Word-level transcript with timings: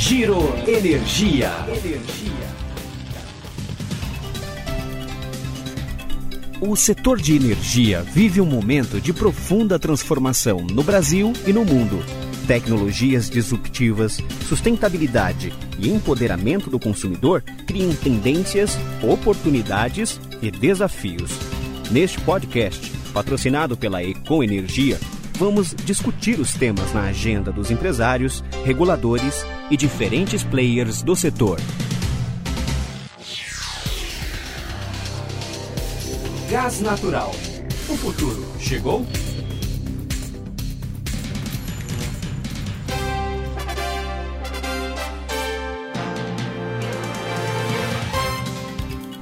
Giro 0.00 0.38
Energia. 0.66 1.52
O 6.58 6.74
setor 6.74 7.20
de 7.20 7.36
energia 7.36 8.00
vive 8.00 8.40
um 8.40 8.46
momento 8.46 8.98
de 8.98 9.12
profunda 9.12 9.78
transformação 9.78 10.60
no 10.60 10.82
Brasil 10.82 11.34
e 11.46 11.52
no 11.52 11.66
mundo. 11.66 12.02
Tecnologias 12.46 13.28
disruptivas, 13.28 14.22
sustentabilidade 14.48 15.52
e 15.78 15.90
empoderamento 15.90 16.70
do 16.70 16.80
consumidor 16.80 17.42
criam 17.66 17.94
tendências, 17.94 18.78
oportunidades 19.02 20.18
e 20.40 20.50
desafios. 20.50 21.30
Neste 21.90 22.18
podcast, 22.22 22.90
patrocinado 23.12 23.76
pela 23.76 24.02
Econ 24.02 24.42
Energia, 24.42 24.98
vamos 25.40 25.74
discutir 25.74 26.38
os 26.38 26.52
temas 26.52 26.92
na 26.92 27.04
agenda 27.04 27.50
dos 27.50 27.70
empresários, 27.70 28.44
reguladores 28.62 29.42
e 29.70 29.76
diferentes 29.76 30.44
players 30.44 31.00
do 31.00 31.16
setor. 31.16 31.58
Gás 36.50 36.82
natural. 36.82 37.30
O 37.88 37.96
futuro 37.96 38.44
chegou? 38.58 39.06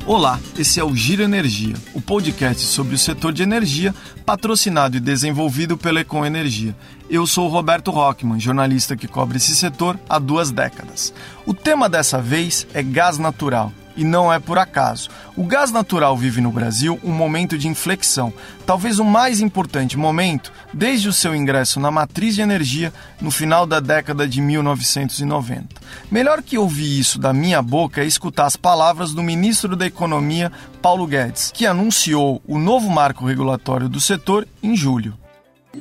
Olá, 0.08 0.40
esse 0.58 0.80
é 0.80 0.84
o 0.84 0.96
Giro 0.96 1.22
Energia, 1.22 1.74
o 1.92 2.00
podcast 2.00 2.62
sobre 2.62 2.94
o 2.94 2.98
setor 2.98 3.30
de 3.30 3.42
energia, 3.42 3.94
patrocinado 4.24 4.96
e 4.96 5.00
desenvolvido 5.00 5.76
pela 5.76 6.00
Econ 6.00 6.24
Energia. 6.24 6.74
Eu 7.10 7.26
sou 7.26 7.46
o 7.46 7.50
Roberto 7.50 7.90
Rockman, 7.90 8.40
jornalista 8.40 8.96
que 8.96 9.06
cobre 9.06 9.36
esse 9.36 9.54
setor 9.54 10.00
há 10.08 10.18
duas 10.18 10.50
décadas. 10.50 11.12
O 11.44 11.52
tema 11.52 11.90
dessa 11.90 12.22
vez 12.22 12.66
é 12.72 12.82
gás 12.82 13.18
natural 13.18 13.70
e 13.98 14.04
não 14.04 14.32
é 14.32 14.38
por 14.38 14.58
acaso. 14.58 15.10
O 15.36 15.42
gás 15.42 15.72
natural 15.72 16.16
vive 16.16 16.40
no 16.40 16.52
Brasil 16.52 17.00
um 17.02 17.10
momento 17.10 17.58
de 17.58 17.66
inflexão, 17.66 18.32
talvez 18.64 19.00
o 19.00 19.04
mais 19.04 19.40
importante 19.40 19.98
momento 19.98 20.52
desde 20.72 21.08
o 21.08 21.12
seu 21.12 21.34
ingresso 21.34 21.80
na 21.80 21.90
matriz 21.90 22.36
de 22.36 22.40
energia 22.40 22.92
no 23.20 23.30
final 23.30 23.66
da 23.66 23.80
década 23.80 24.26
de 24.26 24.40
1990. 24.40 25.66
Melhor 26.10 26.42
que 26.42 26.56
ouvir 26.56 27.00
isso 27.00 27.18
da 27.18 27.32
minha 27.32 27.60
boca 27.60 28.00
é 28.00 28.06
escutar 28.06 28.46
as 28.46 28.56
palavras 28.56 29.12
do 29.12 29.22
ministro 29.22 29.74
da 29.74 29.86
Economia, 29.86 30.52
Paulo 30.80 31.04
Guedes, 31.04 31.50
que 31.52 31.66
anunciou 31.66 32.40
o 32.46 32.56
novo 32.56 32.88
marco 32.88 33.26
regulatório 33.26 33.88
do 33.88 33.98
setor 33.98 34.46
em 34.62 34.76
julho. 34.76 35.18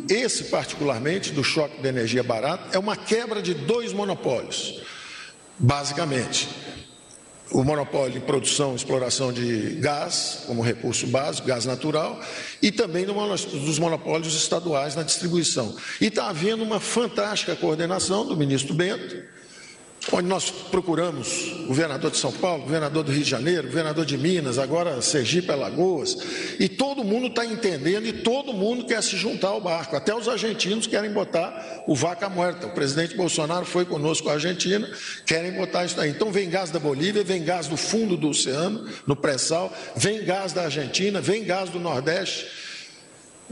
Esse, 0.10 0.45
particularmente, 0.45 1.32
do 1.32 1.44
choque 1.44 1.82
da 1.82 1.90
energia 1.90 2.23
barata, 2.23 2.76
é 2.76 2.80
uma 2.80 2.95
quebra 2.95 3.44
de 3.44 3.54
dois 3.54 3.94
monopólios, 3.94 4.82
basicamente 5.60 6.77
o 7.52 7.64
monopólio 7.64 8.17
em 8.17 8.22
produção 8.22 8.73
e 8.73 8.76
exploração 8.76 9.31
de 9.31 9.78
gás, 9.80 10.44
como 10.45 10.62
recurso 10.62 11.08
básico, 11.08 11.48
gás 11.48 11.66
natural, 11.66 12.20
e 12.62 12.72
também 12.72 13.06
dos 13.06 13.80
monopólios 13.80 14.36
estaduais 14.36 14.95
na 14.95 15.04
distribuição. 15.04 15.76
E 16.02 16.08
está 16.08 16.30
havendo 16.30 16.64
uma 16.64 16.80
fantástica 16.80 17.56
coordenação 17.56 18.26
do 18.26 18.36
ministro 18.36 18.73
Bento, 18.73 19.37
onde 20.12 20.28
nós 20.28 20.50
procuramos 20.50 21.54
governador 21.68 22.12
de 22.12 22.18
São 22.18 22.32
Paulo, 22.32 22.64
governador 22.64 23.04
do 23.04 23.12
Rio 23.12 23.24
de 23.24 23.30
Janeiro, 23.30 23.68
governador 23.68 24.06
de 24.06 24.18
Minas, 24.18 24.58
agora 24.58 25.02
Sergipe, 25.02 25.52
Alagoas, 25.52 26.18
e 26.60 26.70
todo 26.70 27.04
mundo 27.04 27.28
está 27.28 27.46
entendendo 27.46 28.08
e 28.08 28.14
todo 28.14 28.54
mundo 28.54 28.86
quer 28.86 29.04
se 29.04 29.18
juntar 29.18 29.50
ao 29.50 29.60
barco. 29.60 29.96
Até 29.96 30.16
os 30.16 30.30
argentinos 30.30 30.88
querem 30.88 31.12
botar 31.12 31.84
o 31.88 31.96
vaca 31.96 32.30
morta. 32.30 32.68
O 32.68 32.72
presidente 32.72 33.16
Bolsonaro 33.16 33.66
foi 33.66 33.86
conosco 33.86 34.30
à 34.30 34.34
Argentina, 34.34 34.90
querem 35.26 35.52
botar 35.52 35.86
isso 35.86 36.00
aí. 36.00 36.10
Então 36.10 36.32
vem 36.32 36.50
gás 36.50 36.70
da 36.70 36.80
Bolívia, 36.80 37.23
vem 37.23 37.44
gás 37.44 37.67
do 37.67 37.76
fundo 37.76 38.16
do 38.16 38.30
oceano, 38.30 38.88
no 39.06 39.16
pré-sal, 39.16 39.73
vem 39.96 40.23
gás 40.23 40.54
da 40.54 40.64
Argentina, 40.64 41.20
vem 41.20 41.44
gás 41.44 41.70
do 41.70 41.80
Nordeste, 41.80 42.48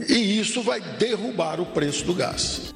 e 0.08 0.38
isso 0.38 0.62
vai 0.62 0.80
derrubar 0.80 1.60
o 1.60 1.66
preço 1.66 2.04
do 2.04 2.14
gás. 2.14 2.72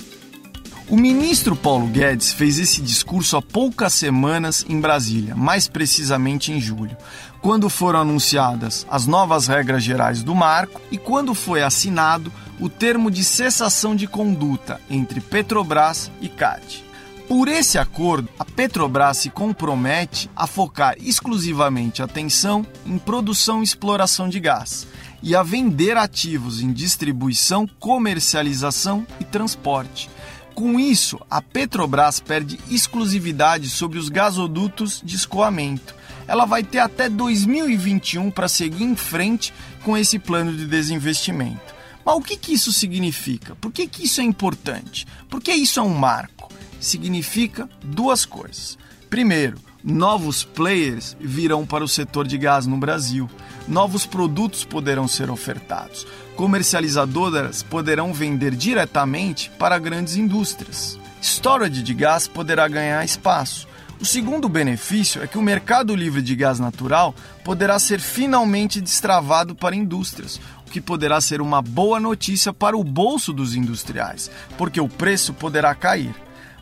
O 0.91 0.97
ministro 0.97 1.55
Paulo 1.55 1.87
Guedes 1.87 2.33
fez 2.33 2.59
esse 2.59 2.83
discurso 2.83 3.37
há 3.37 3.43
poucas 3.43 3.95
semanas 3.95 4.67
em 4.69 4.81
Brasília, 4.81 5.37
mais 5.37 5.69
precisamente 5.69 6.51
em 6.51 6.61
julho, 6.61 6.97
quando 7.41 7.71
foram 7.71 8.01
anunciadas 8.01 8.84
as 8.91 9.06
novas 9.06 9.47
regras 9.47 9.84
gerais 9.84 10.21
do 10.25 10.34
marco 10.34 10.81
e 10.91 10.99
quando 10.99 11.33
foi 11.33 11.62
assinado 11.62 12.33
o 12.59 12.69
termo 12.69 13.09
de 13.09 13.23
cessação 13.23 13.95
de 13.95 14.09
conduta 14.09 14.81
entre 14.91 15.21
Petrobras 15.21 16.11
e 16.21 16.28
CAD. 16.28 16.84
Por 17.28 17.47
esse 17.47 17.78
acordo, 17.78 18.28
a 18.37 18.45
Petrobras 18.45 19.19
se 19.19 19.31
compromete 19.31 20.28
a 20.34 20.49
focar 20.49 20.97
exclusivamente 20.99 22.03
a 22.03 22.07
atenção 22.07 22.67
em 22.84 22.99
produção 22.99 23.61
e 23.61 23.65
exploração 23.65 24.28
de 24.28 24.41
gás 24.41 24.89
e 25.22 25.37
a 25.37 25.43
vender 25.45 25.97
ativos 25.97 26.61
em 26.61 26.72
distribuição, 26.72 27.65
comercialização 27.78 29.07
e 29.21 29.25
transporte 29.25 30.11
com 30.60 30.78
isso, 30.78 31.19
a 31.31 31.41
Petrobras 31.41 32.21
perde 32.21 32.60
exclusividade 32.71 33.71
sobre 33.71 33.98
os 33.98 34.10
gasodutos 34.10 35.00
de 35.03 35.16
escoamento. 35.16 35.94
Ela 36.28 36.44
vai 36.44 36.62
ter 36.62 36.81
até 36.81 37.09
2021 37.09 38.31
para 38.31 38.47
seguir 38.47 38.84
em 38.84 38.94
frente 38.94 39.54
com 39.82 39.97
esse 39.97 40.19
plano 40.19 40.54
de 40.54 40.66
desinvestimento. 40.66 41.75
Mas 42.04 42.15
o 42.15 42.21
que, 42.21 42.37
que 42.37 42.53
isso 42.53 42.75
significa? 42.75 43.54
Por 43.54 43.72
que, 43.72 43.87
que 43.87 44.04
isso 44.04 44.21
é 44.21 44.25
importante? 44.25 45.06
Porque 45.31 45.50
isso 45.50 45.81
é 45.81 45.82
um 45.82 45.94
marco. 45.94 46.53
Significa 46.78 47.66
duas 47.82 48.27
coisas. 48.27 48.77
Primeiro, 49.09 49.56
novos 49.82 50.44
players 50.44 51.16
virão 51.19 51.65
para 51.65 51.82
o 51.84 51.88
setor 51.88 52.27
de 52.27 52.37
gás 52.37 52.66
no 52.66 52.77
Brasil. 52.77 53.31
Novos 53.71 54.05
produtos 54.05 54.65
poderão 54.65 55.07
ser 55.07 55.31
ofertados. 55.31 56.05
Comercializadoras 56.35 57.63
poderão 57.63 58.13
vender 58.13 58.53
diretamente 58.53 59.49
para 59.61 59.79
grandes 59.79 60.17
indústrias. 60.17 60.99
Storage 61.23 61.81
de 61.81 61.95
gás 61.95 62.27
poderá 62.27 62.67
ganhar 62.67 63.05
espaço. 63.05 63.69
O 64.01 64.05
segundo 64.05 64.49
benefício 64.49 65.23
é 65.23 65.29
que 65.29 65.39
o 65.39 65.43
mercado 65.43 65.95
livre 65.95 66.21
de 66.21 66.35
gás 66.35 66.59
natural 66.59 67.15
poderá 67.45 67.79
ser 67.79 68.01
finalmente 68.01 68.81
destravado 68.81 69.55
para 69.55 69.77
indústrias, 69.77 70.41
o 70.67 70.71
que 70.71 70.81
poderá 70.81 71.21
ser 71.21 71.41
uma 71.41 71.63
boa 71.63 72.01
notícia 72.01 72.53
para 72.53 72.77
o 72.77 72.83
bolso 72.83 73.33
dos 73.33 73.55
industriais, 73.55 74.33
porque 74.59 74.81
o 74.81 74.89
preço 74.89 75.33
poderá 75.33 75.73
cair. 75.77 76.13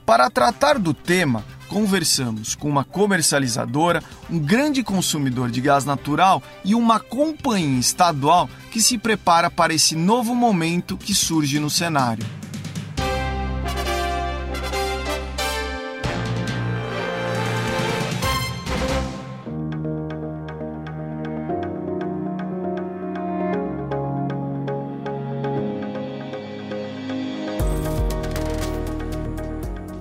Para 0.04 0.28
tratar 0.28 0.78
do 0.78 0.92
tema, 0.92 1.42
conversamos 1.68 2.54
com 2.54 2.68
uma 2.68 2.84
comercializadora, 2.84 4.02
um 4.30 4.38
grande 4.38 4.82
consumidor 4.82 5.50
de 5.50 5.60
gás 5.60 5.84
natural 5.84 6.42
e 6.64 6.74
uma 6.74 6.98
companhia 6.98 7.78
estadual 7.78 8.48
que 8.70 8.80
se 8.80 8.98
prepara 8.98 9.50
para 9.50 9.74
esse 9.74 9.94
novo 9.94 10.34
momento 10.34 10.96
que 10.96 11.14
surge 11.14 11.60
no 11.60 11.70
cenário. 11.70 12.37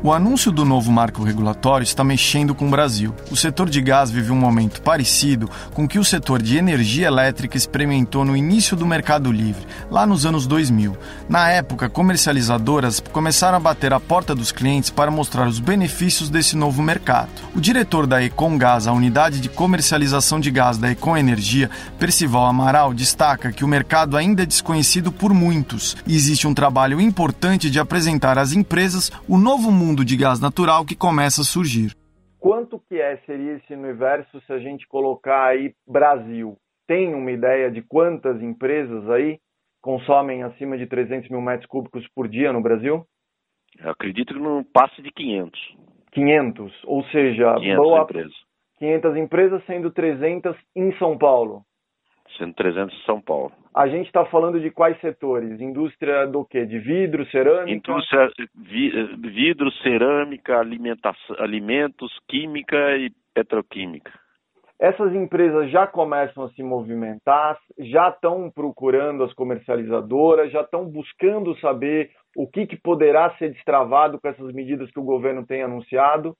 O 0.07 0.13
anúncio 0.13 0.53
do 0.53 0.63
novo 0.63 0.89
marco 0.89 1.21
regulatório 1.21 1.83
está 1.83 2.01
mexendo 2.01 2.55
com 2.55 2.65
o 2.65 2.71
Brasil. 2.71 3.13
O 3.29 3.35
setor 3.35 3.69
de 3.69 3.81
gás 3.81 4.09
vive 4.09 4.31
um 4.31 4.37
momento 4.37 4.81
parecido 4.81 5.49
com 5.73 5.83
o 5.83 5.87
que 5.87 5.99
o 5.99 6.03
setor 6.05 6.41
de 6.41 6.55
energia 6.55 7.07
elétrica 7.07 7.57
experimentou 7.57 8.23
no 8.23 8.33
início 8.33 8.77
do 8.77 8.85
mercado 8.85 9.29
livre, 9.29 9.67
lá 9.91 10.05
nos 10.05 10.25
anos 10.25 10.47
2000. 10.47 10.97
Na 11.27 11.49
época, 11.49 11.89
comercializadoras 11.89 13.03
começaram 13.11 13.57
a 13.57 13.59
bater 13.59 13.91
a 13.91 13.99
porta 13.99 14.33
dos 14.33 14.49
clientes 14.49 14.89
para 14.89 15.11
mostrar 15.11 15.45
os 15.45 15.59
benefícios 15.59 16.29
desse 16.29 16.55
novo 16.55 16.81
mercado. 16.81 17.27
O 17.53 17.59
diretor 17.59 18.07
da 18.07 18.23
Econ 18.23 18.57
Gás, 18.57 18.87
a 18.87 18.93
unidade 18.93 19.41
de 19.41 19.49
comercialização 19.49 20.39
de 20.39 20.49
gás 20.49 20.77
da 20.77 20.89
Econ 20.89 21.17
Energia, 21.17 21.69
Percival 21.99 22.45
Amaral, 22.45 22.93
destaca 22.93 23.51
que 23.51 23.65
o 23.65 23.67
mercado 23.67 24.15
ainda 24.15 24.43
é 24.43 24.45
desconhecido 24.45 25.11
por 25.11 25.33
muitos 25.33 25.97
e 26.07 26.15
existe 26.15 26.47
um 26.47 26.53
trabalho 26.53 27.01
importante 27.01 27.69
de 27.69 27.77
apresentar 27.77 28.37
às 28.37 28.53
empresas 28.53 29.11
o 29.27 29.37
novo 29.37 29.69
mundo 29.69 29.96
mundo 29.97 30.05
de 30.05 30.15
gás 30.15 30.39
natural 30.39 30.85
que 30.85 30.95
começa 30.95 31.41
a 31.41 31.43
surgir. 31.43 31.95
Quanto 32.39 32.79
que 32.87 33.01
é, 33.01 33.17
seria 33.25 33.53
esse 33.53 33.73
universo 33.73 34.39
se 34.41 34.53
a 34.53 34.59
gente 34.59 34.87
colocar 34.87 35.47
aí 35.47 35.73
Brasil? 35.87 36.55
Tem 36.85 37.15
uma 37.15 37.31
ideia 37.31 37.71
de 37.71 37.81
quantas 37.81 38.39
empresas 38.41 39.09
aí 39.09 39.39
consomem 39.81 40.43
acima 40.43 40.77
de 40.77 40.85
300 40.85 41.29
mil 41.31 41.41
metros 41.41 41.67
cúbicos 41.67 42.07
por 42.13 42.27
dia 42.27 42.53
no 42.53 42.61
Brasil? 42.61 43.03
Eu 43.79 43.89
acredito 43.89 44.35
que 44.35 44.39
não 44.39 44.63
passa 44.63 45.01
de 45.01 45.11
500. 45.11 45.59
500, 46.11 46.73
ou 46.85 47.03
seja, 47.05 47.55
500 47.55 47.75
boa, 47.75 48.01
empresas. 48.03 48.33
500 48.77 49.17
empresas, 49.17 49.65
sendo 49.65 49.91
300 49.91 50.55
em 50.75 50.95
São 50.97 51.17
Paulo. 51.17 51.63
Sendo 52.37 52.53
300 52.53 52.95
em 52.95 53.03
São 53.03 53.21
Paulo. 53.21 53.51
A 53.75 53.87
gente 53.87 54.07
está 54.07 54.25
falando 54.25 54.59
de 54.59 54.71
quais 54.71 54.99
setores? 54.99 55.61
Indústria 55.61 56.25
do 56.25 56.43
quê? 56.43 56.65
De 56.65 56.79
vidro, 56.79 57.25
cerâmica? 57.29 57.71
Indústria 57.71 58.29
vi, 58.55 58.89
vidro, 59.17 59.71
cerâmica, 59.83 60.59
alimentação, 60.59 61.35
alimentos, 61.39 62.11
química 62.27 62.97
e 62.97 63.11
petroquímica. 63.33 64.11
Essas 64.79 65.13
empresas 65.13 65.71
já 65.71 65.87
começam 65.87 66.43
a 66.43 66.49
se 66.49 66.61
movimentar, 66.61 67.57
já 67.79 68.09
estão 68.09 68.51
procurando 68.51 69.23
as 69.23 69.33
comercializadoras, 69.33 70.51
já 70.51 70.61
estão 70.61 70.85
buscando 70.85 71.57
saber 71.59 72.11
o 72.35 72.47
que, 72.47 72.67
que 72.67 72.77
poderá 72.77 73.35
ser 73.37 73.51
destravado 73.51 74.19
com 74.21 74.27
essas 74.27 74.53
medidas 74.53 74.91
que 74.91 74.99
o 74.99 75.03
governo 75.03 75.45
tem 75.45 75.63
anunciado. 75.63 76.35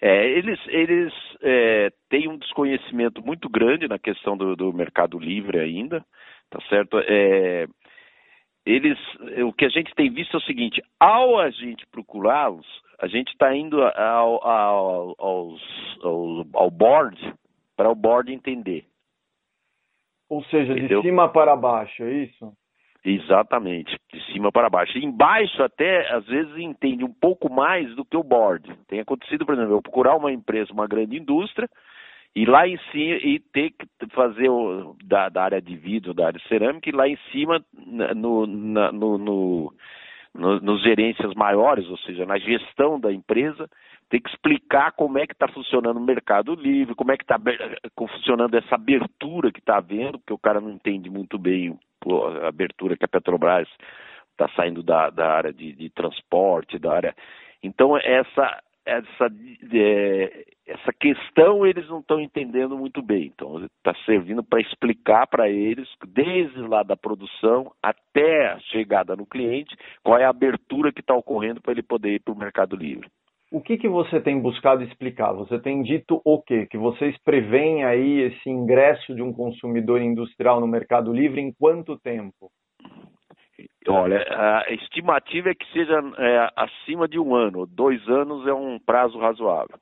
É, 0.00 0.28
eles 0.30 0.58
eles 0.68 1.12
é, 1.42 1.90
têm 2.08 2.28
um 2.28 2.38
desconhecimento 2.38 3.24
muito 3.24 3.48
grande 3.48 3.88
na 3.88 3.98
questão 3.98 4.36
do, 4.36 4.56
do 4.56 4.72
mercado 4.72 5.18
livre 5.18 5.58
ainda, 5.58 6.04
tá 6.50 6.60
certo? 6.68 6.98
É, 6.98 7.66
eles, 8.64 8.98
o 9.46 9.52
que 9.52 9.64
a 9.64 9.68
gente 9.68 9.94
tem 9.94 10.10
visto 10.12 10.36
é 10.36 10.38
o 10.38 10.42
seguinte: 10.42 10.82
ao 10.98 11.38
a 11.38 11.50
gente 11.50 11.86
procurá-los, 11.86 12.66
a 12.98 13.06
gente 13.06 13.28
está 13.28 13.54
indo 13.54 13.82
ao, 13.82 14.44
ao, 14.44 15.14
aos, 15.18 15.62
ao, 16.02 16.46
ao 16.54 16.70
board 16.70 17.34
para 17.76 17.90
o 17.90 17.94
board 17.94 18.32
entender. 18.32 18.84
Ou 20.28 20.42
seja, 20.44 20.72
Entendeu? 20.72 21.00
de 21.00 21.08
cima 21.08 21.28
para 21.28 21.54
baixo, 21.54 22.02
é 22.02 22.24
isso? 22.24 22.52
Exatamente, 23.08 23.96
de 24.12 24.20
cima 24.32 24.50
para 24.50 24.68
baixo. 24.68 24.98
Embaixo 24.98 25.62
até, 25.62 26.12
às 26.12 26.26
vezes, 26.26 26.56
entende 26.58 27.04
um 27.04 27.12
pouco 27.12 27.48
mais 27.48 27.94
do 27.94 28.04
que 28.04 28.16
o 28.16 28.22
board. 28.24 28.68
Tem 28.88 28.98
acontecido, 28.98 29.46
por 29.46 29.54
exemplo, 29.54 29.74
eu 29.74 29.82
procurar 29.82 30.16
uma 30.16 30.32
empresa, 30.32 30.72
uma 30.72 30.88
grande 30.88 31.16
indústria, 31.16 31.70
e 32.34 32.44
lá 32.44 32.66
em 32.66 32.76
cima, 32.90 33.14
e 33.22 33.38
ter 33.38 33.70
que 33.70 33.86
fazer 34.10 34.48
o, 34.48 34.96
da, 35.04 35.28
da 35.28 35.44
área 35.44 35.62
de 35.62 35.76
vidro, 35.76 36.12
da 36.12 36.26
área 36.26 36.40
de 36.40 36.48
cerâmica, 36.48 36.88
e 36.88 36.92
lá 36.92 37.08
em 37.08 37.16
cima, 37.30 37.64
no, 37.72 38.44
na, 38.44 38.90
no, 38.90 39.16
no, 39.16 39.72
no, 40.34 40.60
nos 40.60 40.82
gerências 40.82 41.32
maiores, 41.34 41.88
ou 41.88 41.98
seja, 41.98 42.26
na 42.26 42.38
gestão 42.38 42.98
da 42.98 43.12
empresa, 43.12 43.70
tem 44.10 44.20
que 44.20 44.30
explicar 44.30 44.90
como 44.90 45.16
é 45.16 45.28
que 45.28 45.32
está 45.32 45.46
funcionando 45.46 45.98
o 45.98 46.04
mercado 46.04 46.56
livre, 46.56 46.96
como 46.96 47.12
é 47.12 47.16
que 47.16 47.22
está 47.22 47.38
funcionando 47.96 48.56
essa 48.56 48.74
abertura 48.74 49.52
que 49.52 49.60
está 49.60 49.76
havendo, 49.76 50.18
porque 50.18 50.32
o 50.32 50.38
cara 50.38 50.60
não 50.60 50.72
entende 50.72 51.08
muito 51.08 51.38
bem 51.38 51.78
a 52.14 52.48
abertura 52.48 52.96
que 52.96 53.04
a 53.04 53.08
Petrobras 53.08 53.68
está 54.30 54.48
saindo 54.54 54.82
da, 54.82 55.10
da 55.10 55.28
área 55.28 55.52
de, 55.52 55.72
de, 55.72 55.90
transporte, 55.90 56.78
da 56.78 56.92
área. 56.92 57.16
Então 57.62 57.96
essa 57.96 58.62
essa 58.84 59.28
é, 59.72 60.44
essa 60.64 60.92
questão 60.92 61.66
eles 61.66 61.88
não 61.88 62.00
estão 62.00 62.20
entendendo 62.20 62.76
muito 62.76 63.02
bem. 63.02 63.32
Então 63.34 63.64
está 63.64 63.94
servindo 64.04 64.44
para 64.44 64.60
explicar 64.60 65.26
para 65.26 65.48
eles 65.48 65.88
desde 66.06 66.60
lá 66.60 66.82
da 66.82 66.96
produção 66.96 67.72
até 67.82 68.52
a 68.52 68.60
chegada 68.60 69.16
no 69.16 69.26
cliente 69.26 69.76
qual 70.02 70.18
é 70.18 70.24
a 70.24 70.30
abertura 70.30 70.92
que 70.92 71.00
está 71.00 71.14
ocorrendo 71.14 71.60
para 71.60 71.72
ele 71.72 71.82
poder 71.82 72.14
ir 72.14 72.20
para 72.20 72.34
o 72.34 72.38
mercado 72.38 72.76
livre. 72.76 73.08
O 73.52 73.60
que, 73.60 73.78
que 73.78 73.88
você 73.88 74.20
tem 74.20 74.40
buscado 74.40 74.82
explicar? 74.82 75.32
Você 75.32 75.58
tem 75.58 75.82
dito 75.82 76.20
o 76.24 76.42
quê? 76.42 76.66
Que 76.66 76.76
vocês 76.76 77.16
preveem 77.22 77.84
aí 77.84 78.22
esse 78.22 78.50
ingresso 78.50 79.14
de 79.14 79.22
um 79.22 79.32
consumidor 79.32 80.02
industrial 80.02 80.60
no 80.60 80.66
Mercado 80.66 81.12
Livre 81.12 81.40
em 81.40 81.52
quanto 81.52 81.98
tempo? 81.98 82.50
Olha, 83.88 84.24
a 84.28 84.72
estimativa 84.74 85.50
é 85.50 85.54
que 85.54 85.64
seja 85.72 85.94
é, 86.18 86.50
acima 86.56 87.06
de 87.06 87.18
um 87.20 87.34
ano. 87.34 87.66
Dois 87.66 88.06
anos 88.08 88.46
é 88.46 88.52
um 88.52 88.78
prazo 88.78 89.18
razoável. 89.18 89.78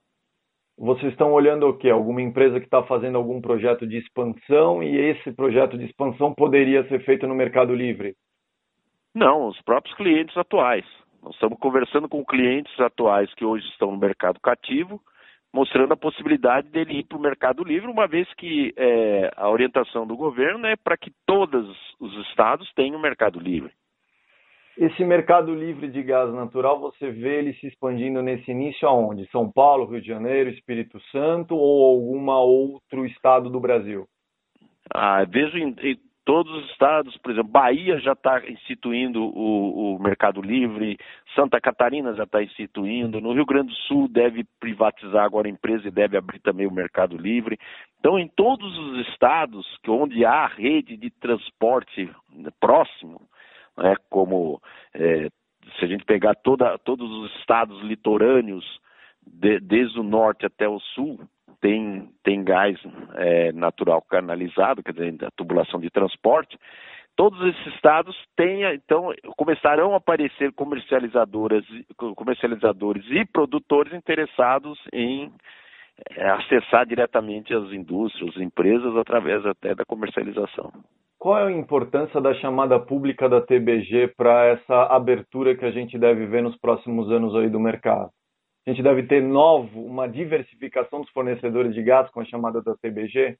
Vocês 0.76 1.12
estão 1.12 1.32
olhando 1.32 1.68
o 1.68 1.78
quê? 1.78 1.88
Alguma 1.88 2.20
empresa 2.20 2.58
que 2.58 2.66
está 2.66 2.82
fazendo 2.82 3.16
algum 3.16 3.40
projeto 3.40 3.86
de 3.86 3.96
expansão 3.96 4.82
e 4.82 4.94
esse 4.94 5.32
projeto 5.32 5.78
de 5.78 5.84
expansão 5.84 6.34
poderia 6.34 6.86
ser 6.88 7.02
feito 7.04 7.26
no 7.26 7.34
Mercado 7.34 7.74
Livre? 7.74 8.14
Não, 9.14 9.46
os 9.46 9.60
próprios 9.62 9.96
clientes 9.96 10.36
atuais. 10.36 10.84
Nós 11.24 11.32
estamos 11.32 11.58
conversando 11.58 12.06
com 12.06 12.22
clientes 12.22 12.78
atuais 12.78 13.32
que 13.32 13.46
hoje 13.46 13.66
estão 13.68 13.90
no 13.90 13.96
mercado 13.96 14.38
cativo, 14.40 15.00
mostrando 15.50 15.94
a 15.94 15.96
possibilidade 15.96 16.68
dele 16.68 16.98
ir 16.98 17.04
para 17.04 17.16
o 17.16 17.20
mercado 17.20 17.64
livre, 17.64 17.90
uma 17.90 18.06
vez 18.06 18.28
que 18.34 18.74
é, 18.76 19.30
a 19.34 19.48
orientação 19.48 20.06
do 20.06 20.18
governo 20.18 20.66
é 20.66 20.76
para 20.76 20.98
que 20.98 21.10
todos 21.24 21.66
os 21.98 22.14
estados 22.28 22.70
tenham 22.74 23.00
mercado 23.00 23.40
livre. 23.40 23.72
Esse 24.76 25.02
mercado 25.02 25.54
livre 25.54 25.88
de 25.88 26.02
gás 26.02 26.30
natural, 26.34 26.78
você 26.78 27.10
vê 27.10 27.38
ele 27.38 27.54
se 27.54 27.68
expandindo 27.68 28.20
nesse 28.20 28.50
início 28.50 28.86
aonde? 28.86 29.26
São 29.30 29.50
Paulo, 29.50 29.86
Rio 29.86 30.02
de 30.02 30.08
Janeiro, 30.08 30.50
Espírito 30.50 31.00
Santo 31.10 31.56
ou 31.56 31.86
algum 31.86 32.28
outro 32.28 33.06
estado 33.06 33.48
do 33.48 33.60
Brasil? 33.60 34.06
Ah, 34.92 35.24
vejo 35.24 35.56
em, 35.56 35.74
em 35.80 35.96
todos 36.24 36.52
os 36.52 36.70
estados, 36.70 37.16
por 37.18 37.32
exemplo, 37.32 37.50
Bahia 37.50 37.98
já 37.98 38.12
está 38.12 38.42
instituindo 38.48 39.22
o, 39.22 39.96
o, 39.96 39.98
Mercado 40.02 40.40
Livre, 40.40 40.98
Santa 41.34 41.60
Catarina 41.60 42.14
já 42.14 42.24
está 42.24 42.42
instituindo, 42.42 43.20
no 43.20 43.32
Rio 43.32 43.44
Grande 43.44 43.68
do 43.68 43.78
Sul 43.86 44.08
deve 44.08 44.44
privatizar 44.58 45.24
agora 45.24 45.46
a 45.46 45.50
empresa 45.50 45.86
e 45.86 45.90
deve 45.90 46.16
abrir 46.16 46.40
também 46.40 46.66
o 46.66 46.72
Mercado 46.72 47.16
Livre. 47.16 47.58
Então, 48.00 48.18
em 48.18 48.28
todos 48.28 48.76
os 48.78 49.06
estados 49.08 49.66
onde 49.86 50.24
há 50.24 50.46
rede 50.46 50.96
de 50.96 51.10
transporte 51.10 52.10
próximo, 52.58 53.20
né, 53.76 53.94
como 54.08 54.60
é, 54.94 55.28
se 55.78 55.84
a 55.84 55.86
gente 55.86 56.04
pegar 56.04 56.34
toda, 56.34 56.78
todos 56.78 57.10
os 57.10 57.34
estados 57.38 57.82
litorâneos, 57.82 58.64
de, 59.26 59.58
desde 59.60 59.98
o 59.98 60.02
norte 60.02 60.46
até 60.46 60.68
o 60.68 60.78
sul, 60.80 61.20
tem, 61.64 62.10
tem 62.22 62.44
gás 62.44 62.78
é, 63.14 63.50
natural 63.52 64.02
canalizado, 64.02 64.82
quer 64.82 64.92
dizer, 64.92 65.24
a 65.24 65.30
tubulação 65.30 65.80
de 65.80 65.88
transporte. 65.88 66.58
Todos 67.16 67.40
esses 67.40 67.74
estados 67.74 68.14
têm, 68.36 68.64
então, 68.74 69.10
começarão 69.34 69.94
a 69.94 69.96
aparecer 69.96 70.52
comercializadoras, 70.52 71.64
comercializadores 72.16 73.02
e 73.08 73.24
produtores 73.24 73.94
interessados 73.94 74.78
em 74.92 75.32
é, 76.10 76.28
acessar 76.28 76.84
diretamente 76.84 77.54
as 77.54 77.72
indústrias, 77.72 78.36
as 78.36 78.42
empresas, 78.42 78.94
através 78.98 79.46
até 79.46 79.74
da 79.74 79.86
comercialização. 79.86 80.70
Qual 81.18 81.38
é 81.38 81.46
a 81.46 81.50
importância 81.50 82.20
da 82.20 82.34
chamada 82.34 82.78
pública 82.78 83.26
da 83.26 83.40
TBG 83.40 84.08
para 84.18 84.48
essa 84.48 84.82
abertura 84.94 85.56
que 85.56 85.64
a 85.64 85.70
gente 85.70 85.96
deve 85.98 86.26
ver 86.26 86.42
nos 86.42 86.58
próximos 86.58 87.10
anos 87.10 87.34
aí 87.34 87.48
do 87.48 87.58
mercado? 87.58 88.10
A 88.66 88.70
gente 88.70 88.82
deve 88.82 89.02
ter 89.02 89.22
novo, 89.22 89.84
uma 89.84 90.08
diversificação 90.08 91.02
dos 91.02 91.10
fornecedores 91.10 91.74
de 91.74 91.82
gás 91.82 92.10
com 92.10 92.20
a 92.20 92.24
chamada 92.24 92.62
da 92.62 92.74
TBG? 92.76 93.36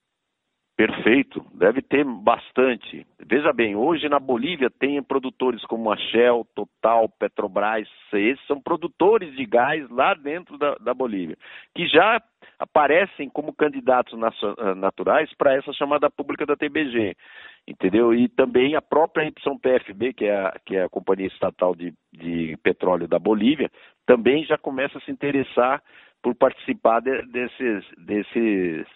Perfeito, 0.77 1.47
deve 1.55 1.81
ter 1.81 2.05
bastante. 2.05 3.07
Veja 3.25 3.53
bem, 3.53 3.77
hoje 3.77 4.09
na 4.09 4.19
Bolívia 4.19 4.69
tem 4.69 5.01
produtores 5.01 5.65
como 5.67 5.91
a 5.91 5.97
Shell, 5.97 6.45
Total, 6.53 7.09
Petrobras, 7.09 7.89
esses 8.13 8.45
são 8.47 8.61
produtores 8.61 9.35
de 9.37 9.47
gás 9.47 9.89
lá 9.89 10.15
dentro 10.15 10.59
da, 10.59 10.75
da 10.75 10.93
Bolívia, 10.93 11.37
que 11.77 11.87
já 11.87 12.21
aparecem 12.59 13.29
como 13.31 13.55
candidatos 13.55 14.19
naturais 14.77 15.33
para 15.37 15.55
essa 15.55 15.73
chamada 15.73 16.11
pública 16.11 16.45
da 16.45 16.57
TBG, 16.57 17.15
entendeu? 17.69 18.13
E 18.13 18.29
também 18.29 18.75
a 18.75 18.83
própria 18.83 19.27
YPFB, 19.27 20.13
que 20.13 20.25
é 20.25 20.37
a, 20.37 20.59
que 20.67 20.77
é 20.77 20.85
a 20.85 20.89
companhia 20.89 21.29
estatal 21.29 21.75
de, 21.77 21.95
de 22.13 22.57
petróleo 22.65 23.07
da 23.07 23.19
Bolívia, 23.19 23.71
também 24.07 24.45
já 24.45 24.59
começa 24.59 24.99
a 24.99 25.01
se 25.01 25.11
interessar 25.11 25.83
por 26.23 26.35
participar 26.35 27.01
de, 27.01 27.23
desses, 27.27 27.85
desses, 27.99 28.87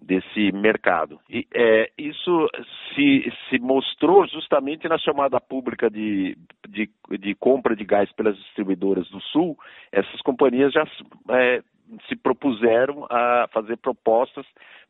desse 0.00 0.52
mercado. 0.52 1.18
E 1.28 1.46
é, 1.52 1.90
isso 1.98 2.48
se, 2.94 3.32
se 3.48 3.58
mostrou 3.58 4.26
justamente 4.28 4.88
na 4.88 4.98
chamada 4.98 5.40
pública 5.40 5.90
de, 5.90 6.36
de, 6.68 6.88
de, 7.18 7.34
compra 7.34 7.74
de 7.74 7.84
gás 7.84 8.10
pelas 8.12 8.36
distribuidoras 8.36 9.08
do 9.10 9.20
Sul. 9.20 9.58
Essas 9.90 10.20
companhias 10.22 10.72
já 10.72 10.86
é, 11.30 11.62
se 12.08 12.16
propuseram 12.16 13.06
a 13.10 13.48
fazer 13.52 13.76
propostas 13.78 14.46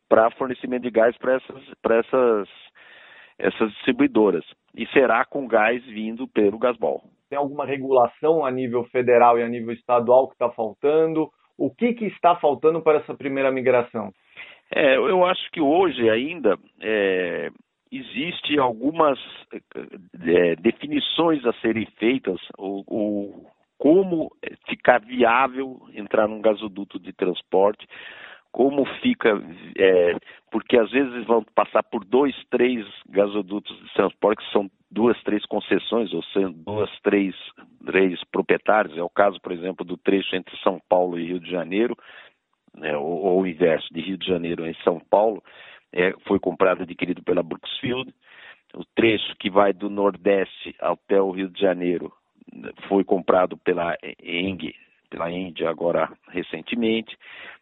para 0.09 0.31
fornecimento 0.33 0.83
de 0.83 0.91
gás 0.91 1.17
para 1.17 1.35
essas, 1.35 1.63
essas, 1.83 2.49
essas 3.39 3.73
distribuidoras. 3.73 4.45
E 4.77 4.87
será 4.89 5.25
com 5.25 5.47
gás 5.47 5.83
vindo 5.85 6.29
pelo 6.29 6.59
Gasbol. 6.59 7.03
Tem 7.35 7.39
alguma 7.41 7.67
regulação 7.67 8.47
a 8.47 8.51
nível 8.53 8.85
federal 8.85 9.37
e 9.37 9.43
a 9.43 9.49
nível 9.49 9.75
estadual 9.75 10.29
que 10.29 10.35
está 10.35 10.49
faltando? 10.51 11.29
O 11.59 11.69
que, 11.69 11.93
que 11.93 12.05
está 12.05 12.37
faltando 12.37 12.81
para 12.81 12.99
essa 12.99 13.13
primeira 13.13 13.51
migração? 13.51 14.13
É, 14.73 14.97
eu 14.97 15.25
acho 15.27 15.51
que 15.51 15.61
hoje 15.61 16.09
ainda 16.09 16.57
é, 16.81 17.51
existe 17.91 18.57
algumas 18.57 19.19
é, 19.53 20.55
definições 20.55 21.45
a 21.45 21.53
serem 21.55 21.87
feitas, 21.99 22.41
o, 22.57 22.85
o, 22.87 23.47
como 23.77 24.31
ficar 24.69 25.01
viável 25.01 25.81
entrar 25.93 26.29
num 26.29 26.41
gasoduto 26.41 27.01
de 27.01 27.13
transporte, 27.13 27.85
como 28.55 28.85
fica, 29.03 29.31
é, 29.77 30.17
porque 30.49 30.79
às 30.79 30.89
vezes 30.89 31.27
vão 31.27 31.43
passar 31.57 31.83
por 31.83 32.05
dois, 32.05 32.33
três 32.51 32.87
gasodutos 33.09 33.77
de 33.83 33.93
transporte, 33.95 34.45
que 34.47 34.53
são 34.53 34.71
duas, 34.89 35.21
três 35.25 35.45
concessões, 35.47 36.15
ou 36.15 36.23
sendo 36.27 36.53
duas, 36.53 36.89
três, 37.01 37.35
três 37.85 38.23
proprietários. 38.31 38.97
É 38.97 39.03
o 39.03 39.11
caso, 39.11 39.41
por 39.41 39.51
exemplo, 39.51 39.85
do 39.85 39.97
trecho 39.97 40.37
entre 40.37 40.57
São 40.59 40.81
Paulo 40.89 41.19
e 41.19 41.27
Rio 41.27 41.41
de 41.41 41.51
Janeiro, 41.51 41.99
né, 42.77 42.97
ou, 42.97 43.25
ou 43.25 43.43
o 43.43 43.47
inverso, 43.47 43.93
de 43.93 44.01
Rio 44.01 44.17
de 44.17 44.27
Janeiro 44.29 44.65
em 44.65 44.75
São 44.85 45.01
Paulo. 45.01 45.43
é, 45.93 46.15
foi 46.25 46.39
comprado 46.39 46.85
adquirido 46.85 47.25
pela 47.25 47.43
Brooksfield. 47.43 48.15
O 48.73 48.85
trecho 48.95 49.35
que 49.41 49.51
vai 49.51 49.73
do 49.73 49.91
Nordeste 49.91 50.77
até 50.79 51.21
o 51.21 51.33
Rio 51.33 51.49
de 51.49 51.61
Janeiro 51.61 52.13
foi 52.87 53.03
comprado 53.03 53.57
pela 53.57 53.97
Eng, 54.23 54.73
pela 55.15 55.31
Índia 55.31 55.71
agora 55.71 56.11
recentemente. 56.29 57.17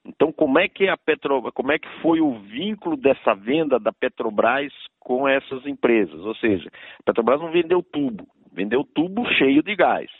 Então, 0.06 0.32
como 0.32 0.58
é 0.58 0.66
que 0.66 0.88
a 0.88 0.96
Petro, 0.96 1.52
como 1.52 1.70
é 1.70 1.78
que 1.78 1.88
foi 2.00 2.20
o 2.20 2.38
vínculo 2.40 2.96
dessa 2.96 3.34
venda 3.34 3.78
da 3.78 3.92
Petrobras 3.92 4.72
com 4.98 5.28
essas 5.28 5.66
empresas? 5.66 6.18
Ou 6.20 6.34
seja, 6.36 6.70
a 7.00 7.02
Petrobras 7.04 7.40
não 7.40 7.52
vendeu 7.52 7.82
tubo, 7.82 8.26
vendeu 8.50 8.82
tubo 8.94 9.26
cheio 9.34 9.62
de 9.62 9.76
gás. 9.76 10.10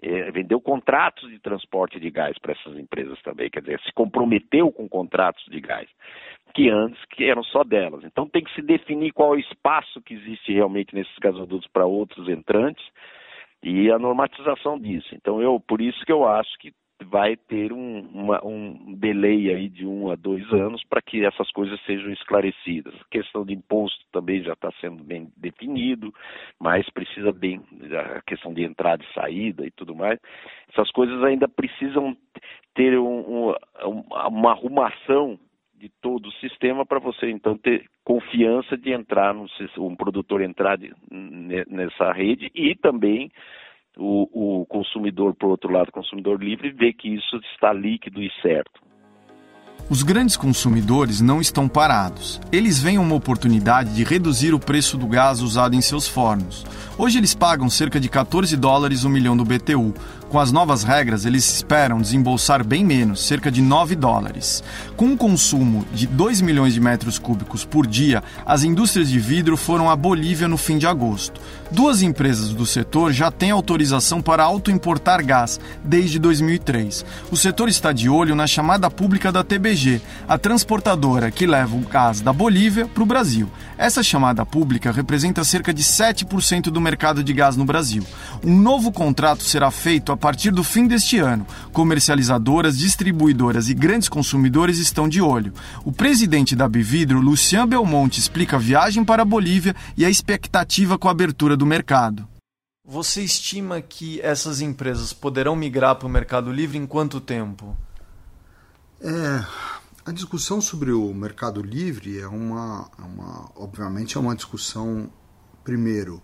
É, 0.00 0.30
vendeu 0.30 0.60
contratos 0.60 1.28
de 1.28 1.40
transporte 1.40 1.98
de 1.98 2.08
gás 2.08 2.38
para 2.38 2.52
essas 2.52 2.78
empresas 2.78 3.20
também, 3.22 3.50
quer 3.50 3.60
dizer, 3.60 3.80
se 3.80 3.92
comprometeu 3.92 4.70
com 4.70 4.88
contratos 4.88 5.44
de 5.46 5.60
gás, 5.60 5.88
que 6.54 6.70
antes 6.70 7.04
que 7.06 7.24
eram 7.24 7.42
só 7.42 7.64
delas. 7.64 8.04
Então 8.04 8.28
tem 8.28 8.44
que 8.44 8.54
se 8.54 8.62
definir 8.62 9.10
qual 9.10 9.34
é 9.34 9.38
o 9.38 9.40
espaço 9.40 10.00
que 10.02 10.14
existe 10.14 10.52
realmente 10.52 10.94
nesses 10.94 11.18
gasodutos 11.18 11.68
para 11.72 11.84
outros 11.84 12.28
entrantes 12.28 12.84
e 13.62 13.90
a 13.90 13.98
normatização 13.98 14.78
disso. 14.78 15.14
Então 15.14 15.42
eu, 15.42 15.60
por 15.60 15.80
isso 15.80 16.04
que 16.04 16.12
eu 16.12 16.26
acho 16.26 16.50
que 16.58 16.72
vai 17.04 17.36
ter 17.36 17.72
um, 17.72 18.00
uma, 18.12 18.44
um 18.44 18.94
delay 18.96 19.54
aí 19.54 19.68
de 19.68 19.86
um 19.86 20.10
a 20.10 20.16
dois 20.16 20.50
anos 20.52 20.82
para 20.84 21.00
que 21.00 21.24
essas 21.24 21.50
coisas 21.52 21.80
sejam 21.84 22.10
esclarecidas. 22.10 22.94
A 22.94 23.04
questão 23.10 23.44
de 23.44 23.54
imposto 23.54 24.04
também 24.10 24.42
já 24.42 24.52
está 24.52 24.70
sendo 24.80 25.04
bem 25.04 25.30
definido, 25.36 26.12
mas 26.60 26.88
precisa 26.90 27.32
bem 27.32 27.60
a 28.16 28.20
questão 28.22 28.52
de 28.52 28.64
entrada 28.64 29.02
e 29.04 29.14
saída 29.14 29.64
e 29.64 29.70
tudo 29.70 29.94
mais. 29.94 30.18
Essas 30.72 30.90
coisas 30.90 31.22
ainda 31.22 31.48
precisam 31.48 32.16
ter 32.74 32.98
um, 32.98 33.50
um, 33.50 34.04
uma 34.10 34.50
arrumação 34.50 35.38
de 35.78 35.90
todo 36.00 36.28
o 36.28 36.32
sistema 36.32 36.84
para 36.84 36.98
você 36.98 37.30
então 37.30 37.56
ter 37.56 37.86
confiança 38.04 38.76
de 38.76 38.92
entrar 38.92 39.32
no 39.32 39.46
um 39.78 39.94
produtor 39.94 40.42
entrar 40.42 40.76
de, 40.76 40.92
nessa 41.68 42.12
rede 42.12 42.50
e 42.54 42.74
também 42.74 43.30
o, 43.98 44.60
o 44.60 44.66
consumidor, 44.66 45.34
por 45.34 45.50
outro 45.50 45.72
lado, 45.72 45.92
consumidor 45.92 46.42
livre, 46.42 46.70
vê 46.70 46.92
que 46.92 47.08
isso 47.08 47.36
está 47.52 47.72
líquido 47.72 48.22
e 48.22 48.30
certo. 48.40 48.88
Os 49.90 50.02
grandes 50.02 50.36
consumidores 50.36 51.22
não 51.22 51.40
estão 51.40 51.66
parados. 51.66 52.38
Eles 52.52 52.78
veem 52.78 52.98
uma 52.98 53.14
oportunidade 53.14 53.94
de 53.94 54.04
reduzir 54.04 54.52
o 54.52 54.58
preço 54.58 54.98
do 54.98 55.06
gás 55.06 55.40
usado 55.40 55.74
em 55.74 55.80
seus 55.80 56.06
fornos. 56.06 56.66
Hoje 56.98 57.16
eles 57.16 57.34
pagam 57.34 57.70
cerca 57.70 57.98
de 57.98 58.08
14 58.08 58.54
dólares 58.56 59.04
o 59.04 59.08
milhão 59.08 59.34
do 59.34 59.46
BTU, 59.46 59.94
com 60.28 60.38
as 60.38 60.52
novas 60.52 60.82
regras, 60.82 61.24
eles 61.24 61.48
esperam 61.48 62.00
desembolsar 62.00 62.64
bem 62.64 62.84
menos, 62.84 63.26
cerca 63.26 63.50
de 63.50 63.62
9 63.62 63.96
dólares. 63.96 64.62
Com 64.96 65.06
um 65.06 65.16
consumo 65.16 65.86
de 65.92 66.06
2 66.06 66.40
milhões 66.42 66.74
de 66.74 66.80
metros 66.80 67.18
cúbicos 67.18 67.64
por 67.64 67.86
dia, 67.86 68.22
as 68.44 68.62
indústrias 68.62 69.08
de 69.08 69.18
vidro 69.18 69.56
foram 69.56 69.88
à 69.88 69.96
Bolívia 69.96 70.46
no 70.46 70.58
fim 70.58 70.76
de 70.76 70.86
agosto. 70.86 71.40
Duas 71.70 72.02
empresas 72.02 72.50
do 72.50 72.66
setor 72.66 73.12
já 73.12 73.30
têm 73.30 73.50
autorização 73.50 74.20
para 74.20 74.42
autoimportar 74.42 75.24
gás 75.24 75.58
desde 75.82 76.18
2003. 76.18 77.04
O 77.30 77.36
setor 77.36 77.68
está 77.68 77.92
de 77.92 78.08
olho 78.08 78.34
na 78.34 78.46
chamada 78.46 78.90
pública 78.90 79.32
da 79.32 79.42
TBG, 79.42 80.00
a 80.28 80.36
transportadora 80.36 81.30
que 81.30 81.46
leva 81.46 81.76
o 81.76 81.80
gás 81.80 82.20
da 82.20 82.32
Bolívia 82.32 82.86
para 82.86 83.02
o 83.02 83.06
Brasil. 83.06 83.48
Essa 83.78 84.02
chamada 84.02 84.44
pública 84.44 84.90
representa 84.90 85.44
cerca 85.44 85.72
de 85.72 85.82
7% 85.82 86.64
do 86.64 86.80
mercado 86.80 87.22
de 87.22 87.32
gás 87.32 87.56
no 87.56 87.64
Brasil. 87.64 88.04
Um 88.44 88.56
novo 88.56 88.90
contrato 88.90 89.42
será 89.42 89.70
feito 89.70 90.12
partir 90.18 90.50
do 90.50 90.62
fim 90.62 90.86
deste 90.86 91.18
ano. 91.18 91.46
Comercializadoras, 91.72 92.76
distribuidoras 92.76 93.68
e 93.68 93.74
grandes 93.74 94.08
consumidores 94.08 94.78
estão 94.78 95.08
de 95.08 95.22
olho. 95.22 95.52
O 95.84 95.92
presidente 95.92 96.54
da 96.54 96.68
Bividro, 96.68 97.20
Lucian 97.20 97.66
Belmonte, 97.66 98.20
explica 98.20 98.56
a 98.56 98.58
viagem 98.58 99.04
para 99.04 99.22
a 99.22 99.24
Bolívia 99.24 99.74
e 99.96 100.04
a 100.04 100.10
expectativa 100.10 100.98
com 100.98 101.08
a 101.08 101.12
abertura 101.12 101.56
do 101.56 101.64
mercado. 101.64 102.28
Você 102.84 103.22
estima 103.22 103.82
que 103.82 104.20
essas 104.22 104.60
empresas 104.60 105.12
poderão 105.12 105.54
migrar 105.54 105.96
para 105.96 106.06
o 106.06 106.10
Mercado 106.10 106.50
Livre 106.50 106.78
em 106.78 106.86
quanto 106.86 107.20
tempo? 107.20 107.76
É, 109.00 109.44
a 110.06 110.10
discussão 110.10 110.58
sobre 110.58 110.90
o 110.90 111.12
Mercado 111.12 111.60
Livre 111.60 112.18
é 112.18 112.26
uma, 112.26 112.90
é 112.98 113.02
uma 113.02 113.50
obviamente, 113.54 114.16
é 114.16 114.20
uma 114.20 114.34
discussão, 114.34 115.10
primeiro, 115.62 116.22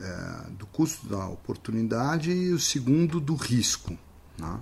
é, 0.00 0.50
do 0.50 0.66
custo 0.66 1.06
da 1.08 1.26
oportunidade 1.28 2.30
e 2.30 2.52
o 2.52 2.58
segundo 2.58 3.20
do 3.20 3.34
risco. 3.34 3.96
Né? 4.38 4.60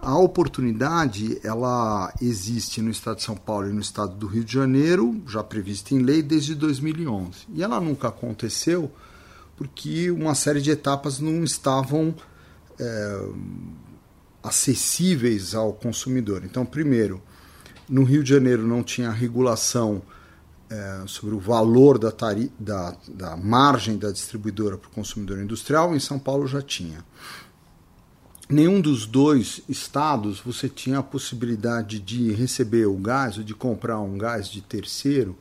A 0.00 0.16
oportunidade 0.16 1.40
ela 1.42 2.14
existe 2.22 2.80
no 2.80 2.90
Estado 2.90 3.16
de 3.16 3.24
São 3.24 3.36
Paulo 3.36 3.68
e 3.68 3.72
no 3.72 3.80
Estado 3.80 4.14
do 4.14 4.26
Rio 4.26 4.44
de 4.44 4.52
Janeiro, 4.52 5.20
já 5.26 5.42
prevista 5.42 5.92
em 5.94 5.98
lei 5.98 6.22
desde 6.22 6.54
2011. 6.54 7.46
E 7.52 7.62
ela 7.62 7.80
nunca 7.80 8.08
aconteceu 8.08 8.90
porque 9.56 10.08
uma 10.10 10.36
série 10.36 10.60
de 10.60 10.70
etapas 10.70 11.18
não 11.18 11.42
estavam 11.42 12.14
é, 12.78 13.28
acessíveis 14.40 15.52
ao 15.52 15.72
consumidor. 15.72 16.44
Então, 16.44 16.64
primeiro, 16.64 17.20
no 17.88 18.04
Rio 18.04 18.22
de 18.22 18.30
Janeiro 18.30 18.64
não 18.64 18.84
tinha 18.84 19.10
regulação 19.10 20.00
é, 20.70 21.02
sobre 21.06 21.34
o 21.34 21.38
valor 21.38 21.98
da, 21.98 22.10
tari 22.10 22.52
da, 22.58 22.96
da 23.08 23.36
margem 23.36 23.96
da 23.96 24.10
distribuidora 24.10 24.76
para 24.76 24.88
o 24.88 24.92
consumidor 24.92 25.38
industrial, 25.38 25.94
em 25.94 26.00
São 26.00 26.18
Paulo 26.18 26.46
já 26.46 26.60
tinha. 26.60 27.04
Nenhum 28.48 28.80
dos 28.80 29.06
dois 29.06 29.60
estados 29.68 30.40
você 30.40 30.68
tinha 30.68 31.00
a 31.00 31.02
possibilidade 31.02 31.98
de 31.98 32.32
receber 32.32 32.86
o 32.86 32.96
gás 32.96 33.36
ou 33.36 33.44
de 33.44 33.54
comprar 33.54 34.00
um 34.00 34.16
gás 34.16 34.48
de 34.48 34.62
terceiro 34.62 35.38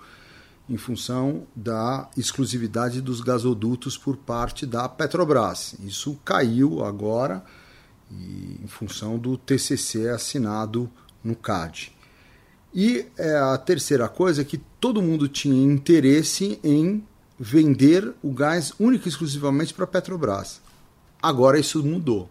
em 0.69 0.75
função 0.75 1.47
da 1.55 2.09
exclusividade 2.17 3.01
dos 3.01 3.21
gasodutos 3.21 3.97
por 3.97 4.17
parte 4.17 4.65
da 4.65 4.89
Petrobras. 4.89 5.75
Isso 5.79 6.19
caiu 6.25 6.83
agora 6.83 7.43
em 8.11 8.67
função 8.67 9.17
do 9.17 9.37
TCC 9.37 10.09
assinado 10.09 10.89
no 11.23 11.35
CAD. 11.35 11.96
E 12.73 13.05
é, 13.17 13.35
a 13.37 13.57
terceira 13.57 14.07
coisa 14.07 14.41
é 14.41 14.45
que 14.45 14.57
todo 14.79 15.01
mundo 15.01 15.27
tinha 15.27 15.63
interesse 15.63 16.59
em 16.63 17.03
vender 17.39 18.13
o 18.21 18.31
gás 18.31 18.73
único 18.79 19.07
e 19.07 19.09
exclusivamente 19.09 19.73
para 19.73 19.85
a 19.85 19.87
Petrobras. 19.87 20.61
Agora 21.21 21.59
isso 21.59 21.83
mudou. 21.83 22.29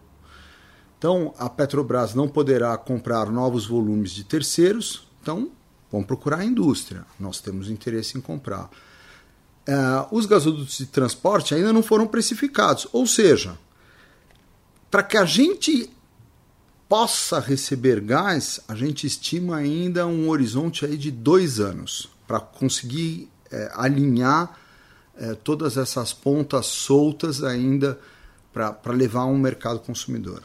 Então 0.97 1.33
a 1.37 1.49
Petrobras 1.49 2.13
não 2.13 2.27
poderá 2.27 2.77
comprar 2.77 3.31
novos 3.31 3.65
volumes 3.65 4.11
de 4.11 4.23
terceiros, 4.23 5.07
então 5.21 5.51
vamos 5.91 6.07
procurar 6.07 6.39
a 6.39 6.45
indústria. 6.45 7.05
Nós 7.19 7.39
temos 7.39 7.69
interesse 7.69 8.17
em 8.17 8.21
comprar. 8.21 8.69
Uh, 9.67 10.15
os 10.15 10.25
gasodutos 10.25 10.77
de 10.77 10.85
transporte 10.85 11.53
ainda 11.53 11.73
não 11.73 11.83
foram 11.83 12.07
precificados, 12.07 12.87
ou 12.93 13.05
seja, 13.05 13.57
para 14.89 15.03
que 15.03 15.17
a 15.17 15.25
gente 15.25 15.89
possa 16.87 17.39
receber 17.39 17.99
gás, 17.99 18.59
a 18.67 18.75
gente 18.75 19.05
estima 19.05 19.57
ainda 19.57 20.07
um 20.07 20.29
horizonte 20.29 20.85
aí 20.85 20.97
de 20.97 21.11
dois 21.11 21.59
anos 21.59 22.09
para 22.25 22.39
conseguir 22.39 23.29
é, 23.51 23.71
alinhar 23.73 24.57
é, 25.15 25.33
todas 25.35 25.77
essas 25.77 26.13
pontas 26.13 26.65
soltas 26.67 27.43
ainda 27.43 27.99
para 28.53 28.93
levar 28.93 29.25
um 29.25 29.37
mercado 29.37 29.79
consumidor. 29.79 30.43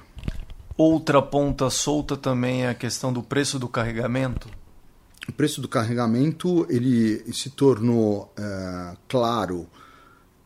Outra 0.76 1.22
ponta 1.22 1.70
solta 1.70 2.16
também 2.16 2.64
é 2.64 2.70
a 2.70 2.75
questão 2.75 3.12
do 3.12 3.22
preço 3.22 3.58
do 3.58 3.68
carregamento. 3.68 4.49
O 5.28 5.32
preço 5.32 5.61
do 5.61 5.68
carregamento 5.68 6.66
ele 6.68 7.32
se 7.32 7.50
tornou 7.50 8.32
é, 8.37 8.96
claro 9.08 9.68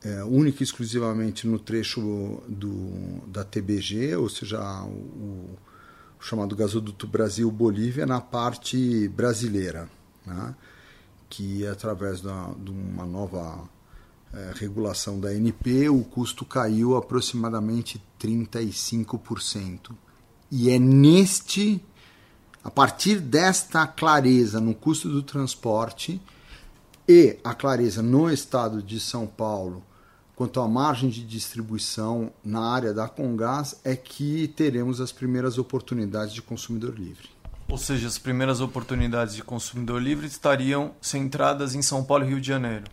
é, 0.04 0.22
única 0.22 0.62
e 0.62 0.64
exclusivamente 0.64 1.46
no 1.46 1.58
trecho 1.58 2.42
do, 2.46 3.20
da 3.26 3.42
TBG, 3.44 4.14
ou 4.16 4.28
seja, 4.28 4.60
o 4.84 5.56
chamado 6.20 6.56
gasoduto 6.56 7.06
Brasil-Bolívia 7.06 8.06
na 8.06 8.20
parte 8.20 9.08
brasileira, 9.08 9.88
né? 10.24 10.54
que 11.28 11.66
através 11.66 12.20
da, 12.20 12.50
de 12.58 12.70
uma 12.70 13.04
nova 13.04 13.68
é, 14.32 14.52
regulação 14.54 15.18
da 15.20 15.34
NP 15.34 15.88
o 15.88 16.04
custo 16.04 16.44
caiu 16.44 16.96
aproximadamente 16.96 18.02
35%. 18.20 19.92
E 20.50 20.70
é 20.70 20.78
neste, 20.78 21.82
a 22.62 22.70
partir 22.70 23.20
desta 23.20 23.86
clareza 23.86 24.60
no 24.60 24.74
custo 24.74 25.08
do 25.08 25.22
transporte 25.22 26.20
e 27.08 27.38
a 27.44 27.54
clareza 27.54 28.02
no 28.02 28.30
estado 28.30 28.82
de 28.82 28.98
São 28.98 29.26
Paulo 29.26 29.82
quanto 30.36 30.60
à 30.60 30.68
margem 30.68 31.08
de 31.08 31.24
distribuição 31.24 32.30
na 32.44 32.60
área 32.60 32.92
da 32.92 33.08
Congás 33.08 33.80
é 33.82 33.96
que 33.96 34.46
teremos 34.48 35.00
as 35.00 35.10
primeiras 35.10 35.58
oportunidades 35.58 36.34
de 36.34 36.42
consumidor 36.42 36.94
livre. 36.94 37.28
Ou 37.68 37.78
seja, 37.78 38.06
as 38.06 38.18
primeiras 38.18 38.60
oportunidades 38.60 39.34
de 39.34 39.42
consumidor 39.42 40.00
livre 40.00 40.26
estariam 40.26 40.92
centradas 41.00 41.74
em 41.74 41.82
São 41.82 42.04
Paulo 42.04 42.24
e 42.24 42.28
Rio 42.28 42.40
de 42.40 42.46
Janeiro. 42.46 42.84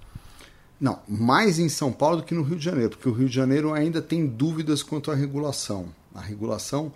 Não, 0.79 0.99
mais 1.07 1.59
em 1.59 1.69
São 1.69 1.91
Paulo 1.91 2.17
do 2.17 2.23
que 2.23 2.33
no 2.33 2.41
Rio 2.41 2.57
de 2.57 2.65
Janeiro, 2.65 2.89
porque 2.91 3.07
o 3.07 3.13
Rio 3.13 3.29
de 3.29 3.35
Janeiro 3.35 3.73
ainda 3.73 4.01
tem 4.01 4.25
dúvidas 4.25 4.81
quanto 4.81 5.11
à 5.11 5.15
regulação. 5.15 5.89
A 6.15 6.21
regulação 6.21 6.91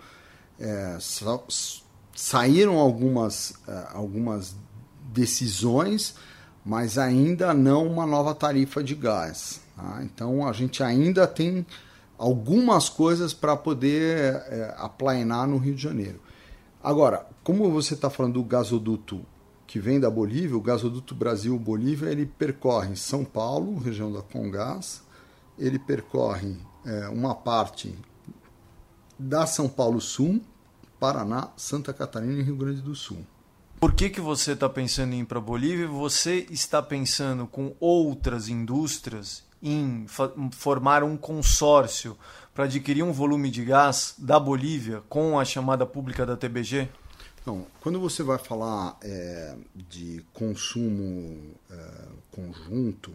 é, 0.60 0.98
saíram 2.16 2.78
algumas, 2.78 3.54
é, 3.68 3.88
algumas 3.94 4.56
decisões 5.14 6.16
mas 6.68 6.98
ainda 6.98 7.54
não 7.54 7.88
uma 7.88 8.06
nova 8.06 8.36
tarifa 8.36 8.84
de 8.84 8.94
gás. 8.94 9.62
Tá? 9.78 10.02
Então 10.04 10.46
a 10.48 10.52
gente 10.52 10.82
ainda 10.84 11.28
tem 11.28 11.66
algumas 12.18 12.90
coisas 12.90 13.34
para 13.34 13.56
poder 13.56 14.34
é, 14.48 14.76
aplainar 14.78 15.48
no 15.48 15.58
Rio 15.58 15.76
de 15.76 15.84
Janeiro. 15.84 16.20
Agora, 16.84 17.28
como 17.44 17.70
você 17.70 17.94
está 17.94 18.10
falando 18.10 18.34
do 18.34 18.44
gasoduto 18.44 19.24
que 19.68 19.80
vem 19.80 20.00
da 20.00 20.10
Bolívia, 20.10 20.58
o 20.58 20.62
gasoduto 20.62 21.14
Brasil-Bolívia, 21.14 22.10
ele 22.10 22.26
percorre 22.26 22.96
São 22.96 23.24
Paulo, 23.24 23.78
região 23.78 24.12
da 24.12 24.22
Congás, 24.22 25.04
ele 25.60 25.78
percorre 25.78 26.58
é, 26.86 27.08
uma 27.10 27.36
parte 27.36 27.94
da 29.20 29.46
São 29.46 29.68
Paulo 29.68 30.00
Sul, 30.00 30.42
Paraná, 31.00 31.50
Santa 31.56 31.94
Catarina 31.94 32.40
e 32.40 32.44
Rio 32.44 32.56
Grande 32.56 32.82
do 32.82 32.96
Sul. 32.96 33.26
Por 33.80 33.94
que, 33.94 34.10
que 34.10 34.22
você 34.22 34.54
está 34.54 34.68
pensando 34.68 35.14
em 35.14 35.22
ir 35.22 35.26
para 35.26 35.38
a 35.38 35.42
Bolívia? 35.42 35.88
Você 35.88 36.48
está 36.50 36.82
pensando 36.82 37.46
com 37.46 37.76
outras 37.80 38.50
indústrias 38.50 39.47
em 39.62 40.06
formar 40.52 41.04
um 41.04 41.18
consórcio 41.18 42.18
para 42.54 42.66
adquirir 42.66 43.04
um 43.04 43.12
volume 43.12 43.52
de 43.52 43.64
gás 43.64 44.16
da 44.18 44.40
Bolívia 44.40 45.04
com 45.10 45.40
a 45.40 45.46
chamada 45.46 45.86
pública 45.86 46.26
da 46.26 46.36
TBG? 46.36 46.90
Não, 47.46 47.66
quando 47.80 48.00
você 48.00 48.24
vai 48.24 48.38
falar 48.38 48.98
é, 49.02 49.56
de 49.74 50.26
consumo 50.34 51.56
é, 51.70 52.08
conjunto, 52.32 53.12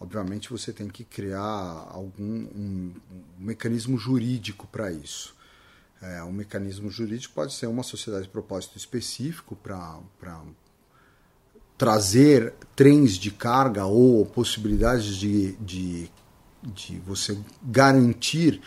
obviamente 0.00 0.48
você 0.48 0.72
tem 0.72 0.88
que 0.88 1.04
criar 1.04 1.42
algum 1.90 2.22
um, 2.24 2.94
um 3.38 3.44
mecanismo 3.44 3.98
jurídico 3.98 4.66
para 4.68 4.90
isso. 4.90 5.36
É, 6.00 6.22
um 6.22 6.32
mecanismo 6.32 6.88
jurídico 6.88 7.34
pode 7.34 7.52
ser 7.52 7.66
uma 7.66 7.82
sociedade 7.82 8.24
de 8.24 8.30
propósito 8.30 8.78
específico 8.78 9.56
para 9.56 10.00
trazer 11.78 12.52
trens 12.74 13.16
de 13.16 13.30
carga 13.30 13.86
ou 13.86 14.26
possibilidades 14.26 15.16
de, 15.16 15.52
de, 15.54 16.10
de 16.62 16.98
você 16.98 17.38
garantir 17.62 18.60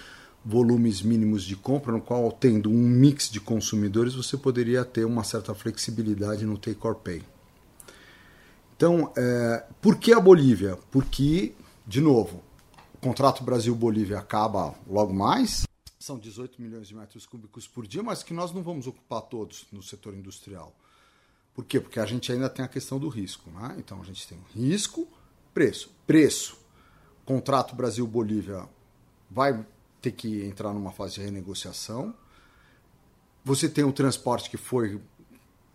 volumes 0.44 1.02
mínimos 1.02 1.44
de 1.44 1.56
compra, 1.56 1.92
no 1.92 2.02
qual, 2.02 2.32
tendo 2.32 2.70
um 2.70 2.88
mix 2.88 3.30
de 3.30 3.40
consumidores, 3.40 4.16
você 4.16 4.38
poderia 4.38 4.84
ter 4.84 5.06
uma 5.06 5.24
certa 5.24 5.54
flexibilidade 5.54 6.46
no 6.46 6.58
take 6.58 6.80
or 6.88 6.96
pay. 6.96 7.22
Então, 8.76 9.14
é, 9.16 9.66
por 9.80 9.98
que 9.98 10.12
a 10.12 10.20
Bolívia? 10.20 10.80
Porque, 10.90 11.54
de 11.86 12.02
novo, 12.02 12.42
o 12.96 12.98
contrato 12.98 13.44
Brasil-Bolívia 13.44 14.18
acaba 14.18 14.74
logo 14.88 15.14
mais. 15.14 15.68
São 16.00 16.18
18 16.18 16.60
milhões 16.60 16.88
de 16.88 16.96
metros 16.96 17.28
cúbicos 17.28 17.68
por 17.68 17.86
dia, 17.86 18.02
mas 18.02 18.24
que 18.24 18.34
nós 18.34 18.52
não 18.52 18.64
vamos 18.64 18.88
ocupar 18.88 19.22
todos 19.22 19.68
no 19.72 19.84
setor 19.84 20.16
industrial. 20.16 20.74
Por 21.54 21.66
quê? 21.66 21.80
Porque 21.80 22.00
a 22.00 22.06
gente 22.06 22.32
ainda 22.32 22.50
tem 22.50 22.64
a 22.64 22.68
questão 22.68 22.98
do 22.98 23.10
risco. 23.10 23.50
Né? 23.52 23.76
Então, 23.78 24.02
a 24.02 24.06
gente 24.06 24.28
tem 24.28 24.38
risco, 24.54 25.08
preço. 25.54 25.92
Preço. 26.08 26.58
Contrato 27.26 27.76
Brasil-Bolívia 27.76 28.68
vai 29.30 29.66
ter 30.02 30.12
que 30.12 30.44
entrar 30.44 30.74
numa 30.74 30.92
fase 30.92 31.16
de 31.16 31.22
renegociação. 31.22 32.14
Você 33.44 33.70
tem 33.70 33.84
o 33.84 33.92
transporte 33.94 34.50
que 34.50 34.58
foi 34.58 35.00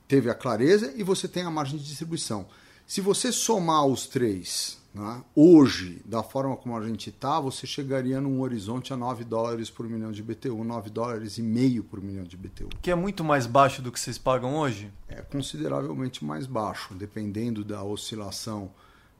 teve 0.09 0.31
a 0.31 0.35
clareza 0.35 0.93
e 0.97 1.03
você 1.03 1.27
tem 1.27 1.43
a 1.43 1.51
margem 1.51 1.79
de 1.79 1.85
distribuição. 1.85 2.47
Se 2.87 3.01
você 3.01 3.33
somar 3.33 3.85
os 3.87 4.07
três, 4.07 4.79
né, 4.97 5.23
hoje, 5.35 6.01
da 6.07 6.23
forma 6.23 6.57
como 6.57 6.75
a 6.75 6.87
gente 6.87 7.11
está, 7.11 7.39
você 7.39 7.67
chegaria 7.67 8.19
num 8.19 8.41
horizonte 8.41 8.95
a 8.95 8.97
9 8.97 9.25
dólares 9.25 9.69
por 9.69 9.87
milhão 9.87 10.11
de 10.11 10.23
BTU, 10.23 10.65
9 10.65 10.89
dólares 10.89 11.37
e 11.37 11.43
meio 11.43 11.85
por 11.85 12.01
milhão 12.01 12.25
de 12.25 12.35
BTU. 12.35 12.71
Que 12.81 12.91
é 12.91 12.95
muito 12.95 13.23
mais 13.23 13.47
baixo 13.47 13.83
do 13.83 13.93
que 13.93 14.01
vocês 14.01 14.17
pagam 14.17 14.57
hoje? 14.57 14.91
É 15.07 15.21
consideravelmente 15.21 16.25
mais 16.25 16.47
baixo, 16.47 16.95
dependendo 16.95 17.63
da 17.63 17.85
oscilação 17.85 18.71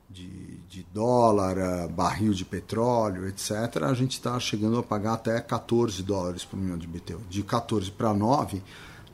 de, 0.09 0.57
de 0.69 0.87
dólar, 0.95 1.59
eh, 1.59 1.89
barril 1.89 2.33
de 2.33 2.45
petróleo, 2.47 3.29
etc., 3.29 3.83
a 3.83 3.93
gente 3.93 4.13
está 4.13 4.41
chegando 4.41 4.79
a 4.79 4.83
pagar 4.83 5.15
até 5.15 5.39
14 5.41 6.03
dólares 6.03 6.43
por 6.43 6.57
milhão 6.57 6.79
de 6.79 6.87
BTU. 6.87 7.21
De 7.29 7.43
14 7.43 7.91
para 7.91 8.15
9, 8.15 8.63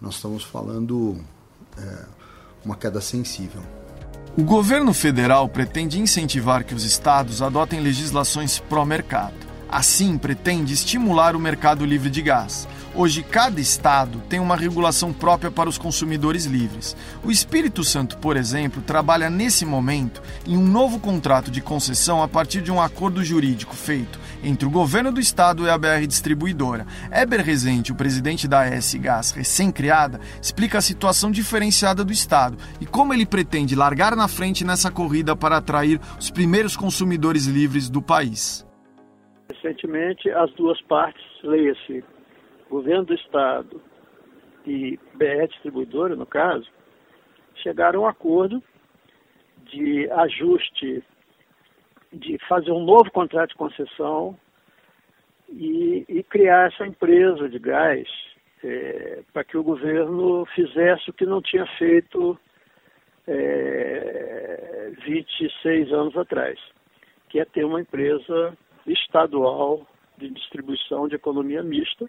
nós 0.00 0.14
estamos 0.14 0.44
falando 0.44 1.18
é, 1.76 2.06
uma 2.64 2.76
queda 2.76 3.00
sensível. 3.00 3.62
O 4.34 4.42
governo 4.42 4.94
federal 4.94 5.46
pretende 5.46 6.00
incentivar 6.00 6.64
que 6.64 6.74
os 6.74 6.84
estados 6.84 7.42
adotem 7.42 7.80
legislações 7.80 8.58
pró-mercado. 8.58 9.34
Assim, 9.68 10.16
pretende 10.16 10.72
estimular 10.72 11.36
o 11.36 11.38
mercado 11.38 11.84
livre 11.84 12.08
de 12.08 12.22
gás. 12.22 12.66
Hoje, 12.94 13.22
cada 13.22 13.58
estado 13.58 14.20
tem 14.28 14.38
uma 14.38 14.54
regulação 14.54 15.14
própria 15.14 15.50
para 15.50 15.66
os 15.66 15.78
consumidores 15.78 16.44
livres. 16.44 16.94
O 17.24 17.30
Espírito 17.30 17.82
Santo, 17.82 18.18
por 18.18 18.36
exemplo, 18.36 18.82
trabalha 18.82 19.30
nesse 19.30 19.64
momento 19.64 20.22
em 20.46 20.58
um 20.58 20.66
novo 20.66 21.00
contrato 21.00 21.50
de 21.50 21.62
concessão 21.62 22.22
a 22.22 22.28
partir 22.28 22.60
de 22.60 22.70
um 22.70 22.82
acordo 22.82 23.24
jurídico 23.24 23.74
feito 23.74 24.20
entre 24.44 24.66
o 24.66 24.70
governo 24.70 25.10
do 25.10 25.20
estado 25.20 25.64
e 25.64 25.70
a 25.70 25.78
BR 25.78 26.06
Distribuidora. 26.06 26.86
Eber 27.10 27.40
Rezende, 27.40 27.92
o 27.92 27.96
presidente 27.96 28.46
da 28.46 28.60
AS 28.60 28.94
Gás, 28.96 29.30
recém-criada, 29.30 30.20
explica 30.40 30.76
a 30.76 30.82
situação 30.82 31.30
diferenciada 31.30 32.04
do 32.04 32.12
estado 32.12 32.58
e 32.78 32.84
como 32.84 33.14
ele 33.14 33.24
pretende 33.24 33.74
largar 33.74 34.14
na 34.14 34.28
frente 34.28 34.66
nessa 34.66 34.90
corrida 34.90 35.34
para 35.34 35.56
atrair 35.56 35.98
os 36.18 36.30
primeiros 36.30 36.76
consumidores 36.76 37.46
livres 37.46 37.88
do 37.88 38.02
país. 38.02 38.66
Recentemente, 39.50 40.30
as 40.30 40.52
duas 40.54 40.80
partes, 40.82 41.24
leia-se 41.42 42.04
governo 42.72 43.04
do 43.04 43.14
estado 43.14 43.82
e 44.66 44.98
BR 45.14 45.46
Distribuidora, 45.50 46.16
no 46.16 46.24
caso, 46.24 46.66
chegaram 47.56 48.00
a 48.00 48.02
um 48.04 48.08
acordo 48.08 48.62
de 49.66 50.10
ajuste, 50.10 51.04
de 52.10 52.38
fazer 52.48 52.72
um 52.72 52.82
novo 52.82 53.10
contrato 53.10 53.50
de 53.50 53.56
concessão 53.56 54.38
e, 55.50 56.04
e 56.08 56.22
criar 56.22 56.72
essa 56.72 56.86
empresa 56.86 57.46
de 57.46 57.58
gás 57.58 58.08
é, 58.64 59.22
para 59.32 59.44
que 59.44 59.58
o 59.58 59.62
governo 59.62 60.46
fizesse 60.54 61.10
o 61.10 61.12
que 61.12 61.26
não 61.26 61.42
tinha 61.42 61.66
feito 61.78 62.38
é, 63.26 64.92
26 65.04 65.92
anos 65.92 66.16
atrás, 66.16 66.58
que 67.28 67.38
é 67.38 67.44
ter 67.44 67.64
uma 67.64 67.82
empresa 67.82 68.56
estadual 68.86 69.86
de 70.16 70.30
distribuição 70.30 71.06
de 71.08 71.16
economia 71.16 71.62
mista, 71.62 72.08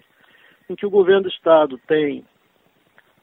em 0.69 0.75
que 0.75 0.85
o 0.85 0.89
governo 0.89 1.23
do 1.23 1.29
Estado 1.29 1.77
tem 1.87 2.25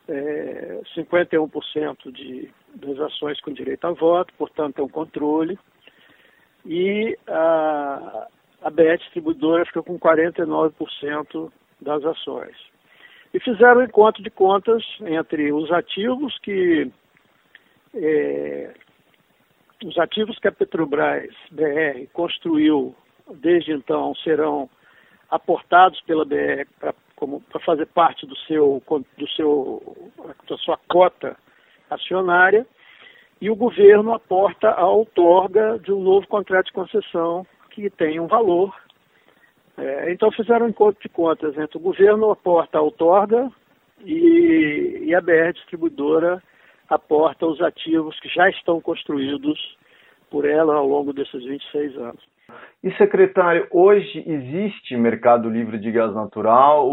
é, 0.08 0.80
51% 0.96 2.12
de, 2.12 2.50
das 2.74 2.98
ações 2.98 3.40
com 3.40 3.52
direito 3.52 3.86
a 3.86 3.92
voto, 3.92 4.32
portanto 4.34 4.80
é 4.80 4.82
um 4.82 4.88
controle, 4.88 5.58
e 6.66 7.16
a, 7.26 8.28
a 8.62 8.70
BR 8.70 8.98
Distribuidora 8.98 9.64
fica 9.66 9.82
com 9.82 9.98
49% 9.98 11.52
das 11.80 12.04
ações. 12.04 12.56
E 13.32 13.40
fizeram 13.40 13.80
um 13.80 13.84
encontro 13.84 14.22
de 14.22 14.30
contas 14.30 14.84
entre 15.00 15.52
os 15.52 15.70
ativos 15.70 16.36
que 16.40 16.90
é, 17.94 18.74
os 19.84 19.96
ativos 19.98 20.38
que 20.38 20.48
a 20.48 20.52
Petrobras 20.52 21.34
BR 21.50 22.06
construiu 22.12 22.94
desde 23.34 23.72
então 23.72 24.14
serão 24.16 24.68
aportados 25.30 26.00
pela 26.02 26.24
BR 26.24 26.66
para 26.78 26.92
como 27.20 27.42
para 27.42 27.60
fazer 27.60 27.84
parte 27.86 28.26
do 28.26 28.34
seu, 28.38 28.82
do 29.18 29.28
seu, 29.28 30.10
da 30.48 30.56
sua 30.56 30.78
cota 30.88 31.36
acionária, 31.90 32.66
e 33.40 33.50
o 33.50 33.54
governo 33.54 34.14
aporta 34.14 34.70
a 34.70 34.88
outorga 34.88 35.78
de 35.78 35.92
um 35.92 36.00
novo 36.00 36.26
contrato 36.26 36.66
de 36.66 36.72
concessão 36.72 37.46
que 37.70 37.90
tem 37.90 38.18
um 38.18 38.26
valor. 38.26 38.74
É, 39.76 40.12
então 40.12 40.32
fizeram 40.32 40.66
um 40.66 40.70
encontro 40.70 41.00
de 41.00 41.08
contas 41.08 41.56
entre 41.56 41.76
o 41.76 41.80
governo 41.80 42.30
aporta 42.30 42.78
a 42.78 42.82
outorga 42.82 43.50
e, 44.04 45.04
e 45.04 45.14
a 45.14 45.20
BR 45.20 45.52
distribuidora 45.54 46.42
aporta 46.88 47.46
os 47.46 47.60
ativos 47.60 48.18
que 48.20 48.28
já 48.28 48.48
estão 48.50 48.80
construídos 48.80 49.76
por 50.30 50.44
ela 50.44 50.74
ao 50.74 50.86
longo 50.86 51.12
desses 51.12 51.44
26 51.44 51.96
anos. 51.96 52.29
E, 52.82 52.90
secretário, 52.96 53.66
hoje 53.70 54.24
existe 54.26 54.96
mercado 54.96 55.50
livre 55.50 55.78
de 55.78 55.92
gás 55.92 56.14
natural 56.14 56.88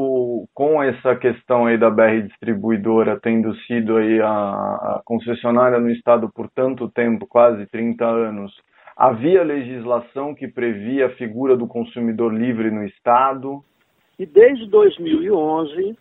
com 0.53 0.83
essa 0.83 1.15
questão 1.15 1.65
aí 1.65 1.77
da 1.77 1.89
BR 1.89 2.27
Distribuidora 2.27 3.17
tendo 3.21 3.55
sido 3.61 3.95
aí 3.95 4.19
a, 4.19 4.27
a 4.27 5.01
concessionária 5.05 5.79
no 5.79 5.89
estado 5.89 6.29
por 6.29 6.49
tanto 6.49 6.89
tempo, 6.89 7.25
quase 7.25 7.65
30 7.67 8.05
anos, 8.05 8.53
havia 8.97 9.43
legislação 9.43 10.35
que 10.35 10.47
previa 10.47 11.05
a 11.05 11.15
figura 11.15 11.55
do 11.55 11.67
consumidor 11.67 12.33
livre 12.33 12.69
no 12.69 12.83
estado? 12.83 13.63
E 14.19 14.25
desde 14.25 14.65
2011, 14.67 15.97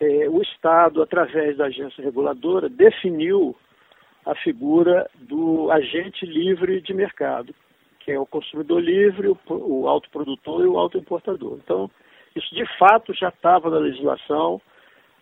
eh, 0.00 0.28
o 0.28 0.42
estado, 0.42 1.02
através 1.02 1.56
da 1.56 1.66
agência 1.66 2.02
reguladora, 2.02 2.68
definiu 2.68 3.54
a 4.26 4.34
figura 4.34 5.08
do 5.20 5.70
agente 5.70 6.26
livre 6.26 6.80
de 6.80 6.92
mercado 6.92 7.54
que 8.00 8.12
é 8.12 8.18
o 8.18 8.26
consumidor 8.26 8.82
livre, 8.82 9.28
o, 9.28 9.38
o 9.48 9.88
autoprodutor 9.88 10.64
e 10.64 10.66
o 10.66 10.78
autoimportador. 10.78 11.58
Então, 11.62 11.90
isso 12.34 12.54
de 12.54 12.66
fato 12.78 13.14
já 13.14 13.28
estava 13.28 13.70
na 13.70 13.78
legislação 13.78 14.60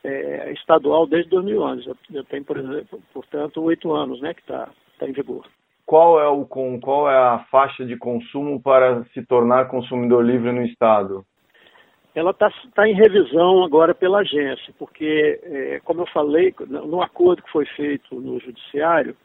é, 0.04 0.52
estadual 0.52 1.06
desde 1.06 1.30
2011. 1.30 1.82
Já, 1.82 1.92
já 2.10 2.24
tem, 2.24 2.42
por 2.42 2.56
exemplo, 2.56 3.00
portanto, 3.12 3.62
oito 3.62 3.92
anos 3.92 4.20
né, 4.20 4.32
que 4.32 4.40
está 4.40 4.68
tá 4.98 5.06
em 5.06 5.12
vigor. 5.12 5.46
qual 5.86 6.20
é 6.20 6.28
o 6.28 6.44
qual 6.46 7.10
é 7.10 7.16
a 7.16 7.46
faixa 7.50 7.84
de 7.84 7.96
consumo 7.96 8.60
para 8.60 9.04
se 9.12 9.24
tornar 9.26 9.68
consumidor 9.68 10.24
livre 10.24 10.52
no 10.52 10.62
estado? 10.62 11.24
Ela 12.14 12.30
está 12.30 12.50
tá 12.74 12.88
em 12.88 12.94
revisão 12.94 13.62
agora 13.62 13.94
pela 13.94 14.20
agência, 14.20 14.74
porque, 14.78 15.40
é, 15.42 15.80
como 15.84 16.02
eu 16.02 16.06
falei, 16.06 16.54
no 16.68 17.00
acordo 17.00 17.42
que 17.42 17.52
foi 17.52 17.64
feito 17.66 18.16
no 18.16 18.40
judiciário, 18.40 19.16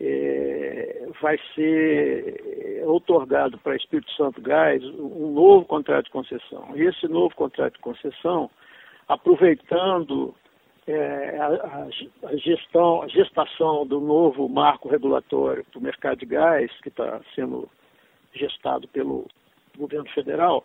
é, 0.00 1.08
vai 1.20 1.38
ser 1.54 2.82
otorgado 2.86 3.58
para 3.58 3.76
Espírito 3.76 4.10
Santo 4.12 4.40
Gás 4.40 4.82
um 4.84 5.32
novo 5.32 5.64
contrato 5.64 6.06
de 6.06 6.10
concessão. 6.10 6.70
E 6.74 6.82
esse 6.82 7.08
novo 7.08 7.34
contrato 7.34 7.74
de 7.74 7.80
concessão, 7.80 8.50
aproveitando 9.08 10.34
é, 10.86 11.38
a, 11.38 11.88
a, 12.28 12.36
gestão, 12.36 13.02
a 13.02 13.08
gestação 13.08 13.86
do 13.86 14.00
novo 14.00 14.48
marco 14.48 14.88
regulatório 14.88 15.64
do 15.72 15.80
mercado 15.80 16.18
de 16.18 16.26
gás, 16.26 16.70
que 16.82 16.88
está 16.88 17.20
sendo 17.34 17.68
gestado 18.34 18.86
pelo 18.88 19.26
governo 19.76 20.08
federal, 20.10 20.64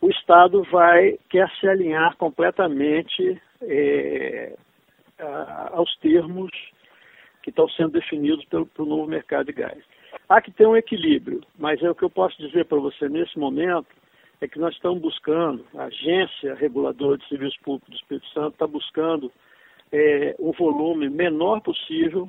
o 0.00 0.10
Estado 0.10 0.64
vai 0.64 1.18
quer 1.28 1.48
se 1.60 1.68
alinhar 1.68 2.16
completamente 2.16 3.40
é, 3.62 4.56
a, 5.18 5.70
aos 5.74 5.94
termos 5.98 6.50
que 7.42 7.50
estão 7.50 7.68
sendo 7.70 7.92
definidos 7.92 8.44
pelo, 8.46 8.66
pelo 8.66 8.88
novo 8.88 9.06
mercado 9.06 9.46
de 9.46 9.52
gás. 9.52 9.82
Há 10.28 10.40
que 10.40 10.50
ter 10.50 10.66
um 10.66 10.76
equilíbrio, 10.76 11.40
mas 11.58 11.82
é 11.82 11.90
o 11.90 11.94
que 11.94 12.04
eu 12.04 12.10
posso 12.10 12.36
dizer 12.38 12.64
para 12.66 12.78
você 12.78 13.08
nesse 13.08 13.38
momento 13.38 13.88
é 14.40 14.48
que 14.48 14.58
nós 14.58 14.74
estamos 14.74 15.00
buscando, 15.00 15.64
a 15.76 15.84
Agência 15.84 16.54
Reguladora 16.54 17.16
de 17.16 17.28
Serviços 17.28 17.58
Públicos 17.58 17.90
do 17.90 17.96
Espírito 17.96 18.26
Santo 18.30 18.54
está 18.54 18.66
buscando 18.66 19.30
é, 19.92 20.34
um 20.38 20.50
volume 20.52 21.08
menor 21.08 21.60
possível 21.60 22.28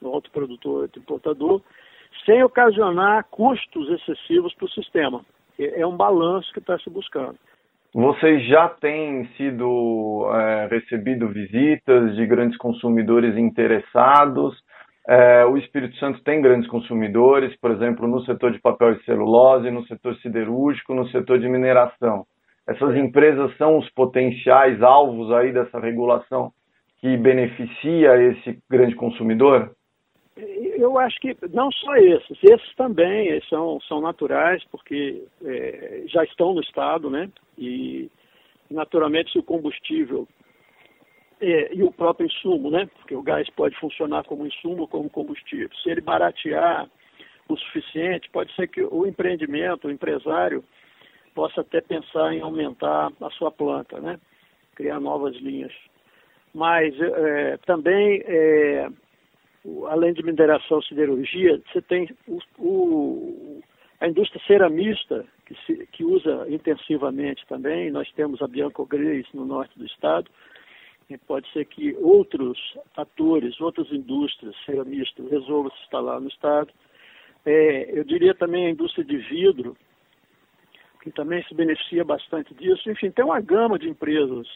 no 0.00 0.10
autoprodutor 0.10 0.88
e 0.94 0.98
importador, 0.98 1.62
sem 2.24 2.42
ocasionar 2.42 3.24
custos 3.30 3.88
excessivos 3.88 4.52
para 4.54 4.66
o 4.66 4.70
sistema. 4.70 5.24
É, 5.58 5.80
é 5.80 5.86
um 5.86 5.96
balanço 5.96 6.52
que 6.52 6.58
está 6.58 6.78
se 6.78 6.90
buscando. 6.90 7.38
Vocês 7.94 8.44
já 8.48 8.68
têm 8.68 9.24
sido 9.36 10.28
é, 10.34 10.66
recebido 10.66 11.28
visitas 11.28 12.16
de 12.16 12.26
grandes 12.26 12.58
consumidores 12.58 13.36
interessados? 13.36 14.52
É, 15.06 15.44
o 15.44 15.56
Espírito 15.56 15.94
Santo 15.98 16.20
tem 16.24 16.42
grandes 16.42 16.68
consumidores, 16.68 17.56
por 17.60 17.70
exemplo, 17.70 18.08
no 18.08 18.20
setor 18.24 18.50
de 18.50 18.60
papel 18.60 18.94
e 18.94 19.04
celulose, 19.04 19.70
no 19.70 19.86
setor 19.86 20.16
siderúrgico, 20.16 20.92
no 20.92 21.06
setor 21.10 21.38
de 21.38 21.48
mineração. 21.48 22.24
Essas 22.68 22.96
empresas 22.96 23.56
são 23.56 23.78
os 23.78 23.88
potenciais 23.90 24.82
alvos 24.82 25.30
aí 25.30 25.52
dessa 25.52 25.78
regulação 25.78 26.50
que 27.00 27.16
beneficia 27.16 28.16
esse 28.24 28.58
grande 28.68 28.96
consumidor? 28.96 29.70
Eu 30.36 30.98
acho 30.98 31.20
que 31.20 31.36
não 31.52 31.70
só 31.70 31.94
esses, 31.96 32.38
esses 32.42 32.74
também 32.74 33.40
são, 33.48 33.80
são 33.82 34.00
naturais, 34.00 34.62
porque 34.70 35.22
é, 35.44 36.02
já 36.06 36.24
estão 36.24 36.54
no 36.54 36.60
Estado, 36.60 37.08
né? 37.08 37.30
E, 37.56 38.10
naturalmente, 38.68 39.30
se 39.30 39.38
o 39.38 39.44
combustível 39.44 40.26
é, 41.40 41.72
e 41.72 41.84
o 41.84 41.92
próprio 41.92 42.26
insumo, 42.26 42.68
né? 42.68 42.88
Porque 42.96 43.14
o 43.14 43.22
gás 43.22 43.48
pode 43.50 43.78
funcionar 43.78 44.24
como 44.24 44.46
insumo, 44.46 44.88
como 44.88 45.08
combustível. 45.08 45.70
Se 45.82 45.90
ele 45.90 46.00
baratear 46.00 46.90
o 47.48 47.56
suficiente, 47.56 48.28
pode 48.30 48.52
ser 48.56 48.66
que 48.66 48.82
o 48.82 49.06
empreendimento, 49.06 49.86
o 49.86 49.90
empresário, 49.90 50.64
possa 51.32 51.60
até 51.60 51.80
pensar 51.80 52.34
em 52.34 52.40
aumentar 52.40 53.12
a 53.20 53.30
sua 53.30 53.52
planta, 53.52 54.00
né? 54.00 54.18
Criar 54.74 54.98
novas 54.98 55.36
linhas. 55.36 55.72
Mas 56.52 56.92
é, 57.00 57.56
também 57.58 58.22
é, 58.24 58.88
além 59.88 60.12
de 60.12 60.22
mineração 60.22 60.78
e 60.80 60.84
siderurgia, 60.84 61.60
você 61.72 61.80
tem 61.80 62.08
o, 62.28 62.38
o, 62.58 63.62
a 64.00 64.08
indústria 64.08 64.42
ceramista, 64.46 65.24
que, 65.46 65.54
se, 65.64 65.86
que, 65.86 66.04
usa 66.04 66.46
intensivamente 66.48 67.46
também. 67.46 67.90
Nós 67.90 68.10
temos 68.12 68.42
a 68.42 68.46
Bianco 68.46 68.84
Gris 68.86 69.26
no 69.32 69.44
norte 69.44 69.78
do 69.78 69.86
estado. 69.86 70.30
E 71.08 71.18
pode 71.18 71.50
ser 71.52 71.66
que 71.66 71.94
outros 72.00 72.58
atores, 72.96 73.60
outras 73.60 73.90
indústrias 73.92 74.54
ceramistas 74.64 75.30
resolvam 75.30 75.70
se 75.70 75.82
instalar 75.82 76.20
no 76.20 76.28
estado. 76.28 76.70
É, 77.44 77.98
eu 77.98 78.04
diria 78.04 78.34
também 78.34 78.66
a 78.66 78.70
indústria 78.70 79.04
de 79.04 79.18
vidro, 79.18 79.76
que 81.02 81.10
também 81.10 81.42
se 81.44 81.54
beneficia 81.54 82.04
bastante 82.04 82.54
disso. 82.54 82.90
Enfim, 82.90 83.10
tem 83.10 83.24
uma 83.24 83.40
gama 83.40 83.78
de 83.78 83.88
empresas 83.88 84.48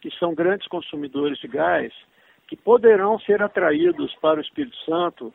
que 0.00 0.10
são 0.18 0.34
grandes 0.34 0.66
consumidores 0.66 1.38
de 1.38 1.48
gás 1.48 1.92
que 2.52 2.56
poderão 2.56 3.18
ser 3.20 3.42
atraídos 3.42 4.14
para 4.20 4.38
o 4.38 4.42
Espírito 4.42 4.76
Santo 4.84 5.32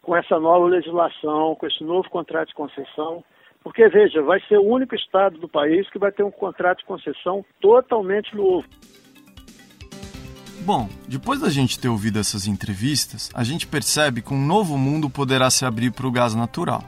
com 0.00 0.16
essa 0.16 0.40
nova 0.40 0.64
legislação, 0.64 1.54
com 1.54 1.66
esse 1.66 1.84
novo 1.84 2.08
contrato 2.08 2.48
de 2.48 2.54
concessão. 2.54 3.22
Porque, 3.62 3.86
veja, 3.90 4.22
vai 4.22 4.40
ser 4.48 4.56
o 4.56 4.64
único 4.64 4.94
estado 4.94 5.38
do 5.38 5.46
país 5.46 5.86
que 5.90 5.98
vai 5.98 6.10
ter 6.10 6.22
um 6.22 6.30
contrato 6.30 6.78
de 6.78 6.86
concessão 6.86 7.44
totalmente 7.60 8.34
novo. 8.34 8.66
Bom, 10.60 10.88
depois 11.06 11.38
da 11.38 11.50
gente 11.50 11.78
ter 11.78 11.90
ouvido 11.90 12.18
essas 12.18 12.46
entrevistas, 12.46 13.28
a 13.34 13.44
gente 13.44 13.66
percebe 13.66 14.22
que 14.22 14.32
um 14.32 14.42
novo 14.42 14.78
mundo 14.78 15.10
poderá 15.10 15.50
se 15.50 15.66
abrir 15.66 15.92
para 15.92 16.06
o 16.06 16.10
gás 16.10 16.34
natural. 16.34 16.82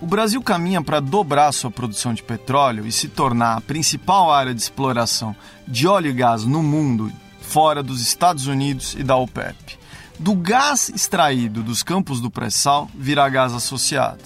O 0.00 0.06
Brasil 0.06 0.40
caminha 0.40 0.80
para 0.80 1.00
dobrar 1.00 1.50
sua 1.50 1.70
produção 1.70 2.14
de 2.14 2.22
petróleo 2.22 2.86
e 2.86 2.92
se 2.92 3.08
tornar 3.08 3.56
a 3.56 3.60
principal 3.60 4.30
área 4.30 4.54
de 4.54 4.60
exploração 4.60 5.34
de 5.66 5.88
óleo 5.88 6.10
e 6.10 6.12
gás 6.12 6.44
no 6.44 6.62
mundo 6.62 7.10
fora 7.50 7.82
dos 7.82 8.00
Estados 8.00 8.46
Unidos 8.46 8.94
e 8.96 9.02
da 9.02 9.16
OPEP. 9.16 9.76
Do 10.20 10.36
gás 10.36 10.88
extraído 10.88 11.64
dos 11.64 11.82
campos 11.82 12.20
do 12.20 12.30
pré-sal 12.30 12.88
virá 12.94 13.28
gás 13.28 13.52
associado. 13.52 14.22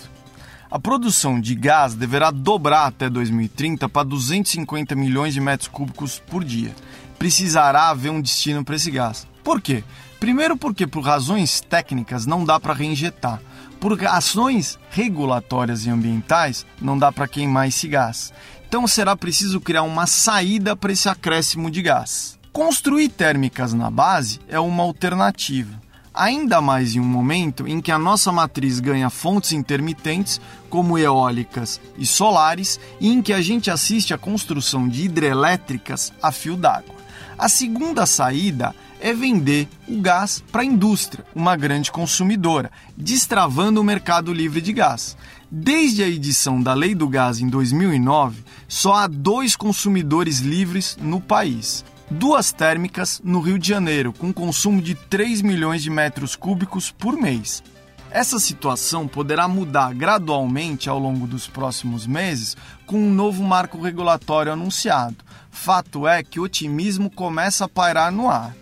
A 0.71 0.79
produção 0.79 1.41
de 1.41 1.55
gás 1.55 1.95
deverá 1.95 2.31
dobrar 2.31 2.87
até 2.87 3.09
2030 3.09 3.89
para 3.89 4.07
250 4.07 4.95
milhões 4.95 5.33
de 5.33 5.41
metros 5.41 5.69
cúbicos 5.69 6.23
por 6.27 6.45
dia. 6.45 6.75
Precisará 7.19 7.89
haver 7.89 8.11
um 8.11 8.21
destino 8.21 8.63
para 8.63 8.77
esse 8.77 8.91
gás. 8.91 9.27
Por 9.43 9.59
quê? 9.59 9.83
Primeiro, 10.21 10.55
porque 10.55 10.87
por 10.87 11.03
razões 11.03 11.63
técnicas 11.63 12.27
não 12.27 12.45
dá 12.45 12.61
para 12.61 12.75
reinjetar. 12.75 13.41
Por 13.81 13.99
ações 14.07 14.79
regulatórias 14.91 15.87
e 15.87 15.91
ambientais, 15.91 16.67
não 16.79 16.99
dá 16.99 17.11
para 17.11 17.29
queimar 17.29 17.69
esse 17.69 17.89
gás. 17.89 18.35
Então 18.69 18.87
será 18.87 19.17
preciso 19.17 19.63
criar 19.63 19.83
uma 19.83 20.07
saída 20.07 20.77
para 20.77 20.93
esse 20.93 21.09
acréscimo 21.09 21.71
de 21.71 21.81
gás. 21.81 22.39
Construir 22.55 23.09
térmicas 23.09 23.75
na 23.75 23.91
base 23.91 24.39
é 24.47 24.61
uma 24.61 24.85
alternativa, 24.85 25.77
ainda 26.15 26.61
mais 26.61 26.95
em 26.95 27.01
um 27.01 27.05
momento 27.05 27.67
em 27.67 27.81
que 27.81 27.91
a 27.91 27.99
nossa 27.99 28.31
matriz 28.31 28.79
ganha 28.79 29.11
fontes 29.11 29.51
intermitentes, 29.51 30.41
como 30.71 30.97
eólicas 30.97 31.81
e 31.99 32.07
solares, 32.07 32.79
e 33.01 33.09
em 33.09 33.21
que 33.21 33.33
a 33.33 33.43
gente 33.43 33.73
assiste 33.73 34.15
à 34.15 34.19
construção 34.19 34.89
de 34.89 35.03
hidrelétricas 35.03 36.13
a 36.23 36.31
fio 36.31 36.57
d'água. 36.57 36.95
A 37.37 37.49
segunda 37.49 38.07
saída 38.07 38.73
é 39.01 39.13
vender 39.13 39.69
o 39.89 40.01
gás 40.01 40.41
para 40.53 40.63
a 40.63 40.65
indústria, 40.65 41.27
uma 41.35 41.57
grande 41.57 41.91
consumidora, 41.91 42.71
destravando 42.97 43.81
o 43.81 43.85
mercado 43.85 44.33
livre 44.33 44.61
de 44.61 44.73
gás. 44.73 45.17
Desde 45.51 46.05
a 46.05 46.09
edição 46.09 46.63
da 46.63 46.73
Lei 46.73 46.95
do 46.95 47.09
Gás 47.09 47.41
em 47.41 47.49
2009, 47.49 48.45
só 48.69 48.95
há 48.95 49.07
dois 49.09 49.57
consumidores 49.57 50.39
livres 50.39 50.97
no 51.01 51.21
país: 51.21 51.85
duas 52.11 52.53
térmicas 52.53 53.21
no 53.25 53.41
Rio 53.41 53.59
de 53.59 53.69
Janeiro, 53.69 54.13
com 54.13 54.33
consumo 54.33 54.81
de 54.81 54.95
3 54.95 55.43
milhões 55.43 55.83
de 55.83 55.91
metros 55.91 56.37
cúbicos 56.37 56.91
por 56.91 57.17
mês. 57.17 57.63
Essa 58.11 58.39
situação 58.39 59.09
poderá 59.09 59.49
mudar 59.49 59.93
gradualmente 59.93 60.89
ao 60.89 61.01
longo 61.01 61.27
dos 61.27 61.49
próximos 61.49 62.07
meses 62.07 62.57
com 62.87 62.97
um 62.97 63.13
novo 63.13 63.43
marco 63.43 63.81
regulatório 63.81 64.53
anunciado. 64.53 65.17
Fato 65.51 66.07
é 66.07 66.23
que 66.23 66.39
o 66.39 66.45
otimismo 66.45 67.11
começa 67.11 67.65
a 67.65 67.69
pairar 67.69 68.13
no 68.13 68.31
ar. 68.31 68.55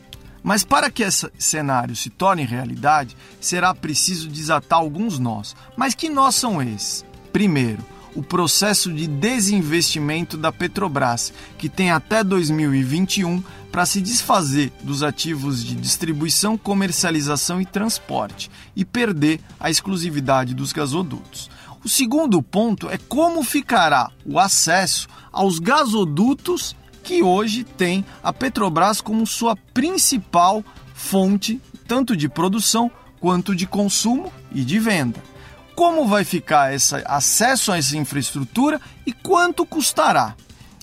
Mas 0.43 0.65
para 0.65 0.91
que 0.91 1.03
esse 1.03 1.31
cenário 1.39 1.95
se 1.95 2.11
torne 2.11 2.45
realidade, 2.45 3.17
será 3.41 3.75
preciso 3.75 4.29
desatar 4.29 4.79
alguns 4.79 5.19
nós. 5.19 5.55
Mas 5.77 5.95
que 5.95 6.09
nós 6.09 6.35
são 6.35 6.63
esses? 6.63 7.05
Primeiro, 7.31 7.85
o 8.14 8.22
processo 8.22 8.92
de 8.92 9.07
desinvestimento 9.07 10.37
da 10.37 10.53
Petrobras, 10.53 11.33
que 11.59 11.68
tem 11.68 11.90
até 11.90 12.22
2021 12.22 13.42
para 13.70 13.87
se 13.87 14.01
desfazer 14.01 14.70
dos 14.83 15.03
ativos 15.03 15.64
de 15.64 15.75
distribuição, 15.75 16.59
comercialização 16.59 17.61
e 17.61 17.64
transporte 17.64 18.51
e 18.77 18.85
perder 18.85 19.40
a 19.59 19.70
exclusividade 19.70 20.55
dos 20.55 20.72
gasodutos. 20.72 21.51
O 21.83 21.88
segundo 21.88 22.42
ponto 22.42 22.88
é 22.90 22.98
como 22.98 23.42
ficará 23.42 24.11
o 24.25 24.38
acesso 24.38 25.09
aos 25.33 25.59
gasodutos 25.59 26.77
que 27.03 27.22
hoje 27.22 27.64
tem 27.64 28.05
a 28.22 28.33
Petrobras 28.33 29.01
como 29.01 29.27
sua 29.27 29.57
principal 29.57 30.62
fonte 30.94 31.61
tanto 31.88 32.16
de 32.16 32.29
produção 32.29 32.90
quanto 33.18 33.57
de 33.57 33.66
consumo 33.66 34.33
e 34.53 34.64
de 34.64 34.79
venda 34.79 35.32
como 35.75 36.07
vai 36.07 36.25
ficar 36.25 36.75
esse 36.75 36.95
acesso 37.05 37.73
a 37.73 37.79
essa 37.79 37.97
infraestrutura 37.97 38.81
e 39.07 39.13
quanto 39.13 39.67
custará. 39.67 40.35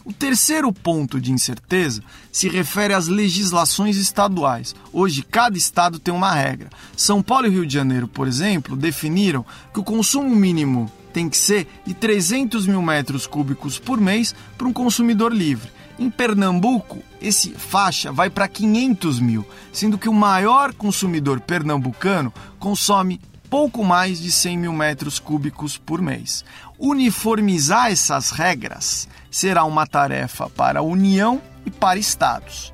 O 0.05 0.13
terceiro 0.13 0.73
ponto 0.73 1.21
de 1.21 1.31
incerteza 1.31 2.01
se 2.31 2.49
refere 2.49 2.93
às 2.93 3.07
legislações 3.07 3.95
estaduais. 3.97 4.73
Hoje, 4.91 5.21
cada 5.21 5.57
estado 5.57 5.99
tem 5.99 6.11
uma 6.11 6.33
regra. 6.33 6.69
São 6.97 7.21
Paulo 7.21 7.45
e 7.45 7.49
Rio 7.49 7.65
de 7.65 7.73
Janeiro, 7.73 8.07
por 8.07 8.27
exemplo, 8.27 8.75
definiram 8.75 9.45
que 9.71 9.79
o 9.79 9.83
consumo 9.83 10.35
mínimo 10.35 10.91
tem 11.13 11.29
que 11.29 11.37
ser 11.37 11.67
de 11.85 11.93
300 11.93 12.65
mil 12.65 12.81
metros 12.81 13.27
cúbicos 13.27 13.77
por 13.77 13.99
mês 13.99 14.33
para 14.57 14.67
um 14.67 14.73
consumidor 14.73 15.31
livre. 15.31 15.69
Em 15.99 16.09
Pernambuco, 16.09 17.03
esse 17.21 17.51
faixa 17.51 18.11
vai 18.11 18.29
para 18.29 18.47
500 18.47 19.19
mil, 19.19 19.45
sendo 19.71 19.97
que 19.97 20.07
o 20.07 20.13
maior 20.13 20.73
consumidor 20.73 21.41
pernambucano 21.41 22.33
consome 22.57 23.19
pouco 23.49 23.83
mais 23.83 24.19
de 24.19 24.31
100 24.31 24.57
mil 24.57 24.73
metros 24.73 25.19
cúbicos 25.19 25.77
por 25.77 26.01
mês. 26.01 26.45
Uniformizar 26.77 27.91
essas 27.91 28.29
regras 28.29 29.07
será 29.31 29.63
uma 29.63 29.87
tarefa 29.87 30.49
para 30.49 30.79
a 30.79 30.83
União 30.83 31.41
e 31.65 31.71
para 31.71 31.99
estados. 31.99 32.71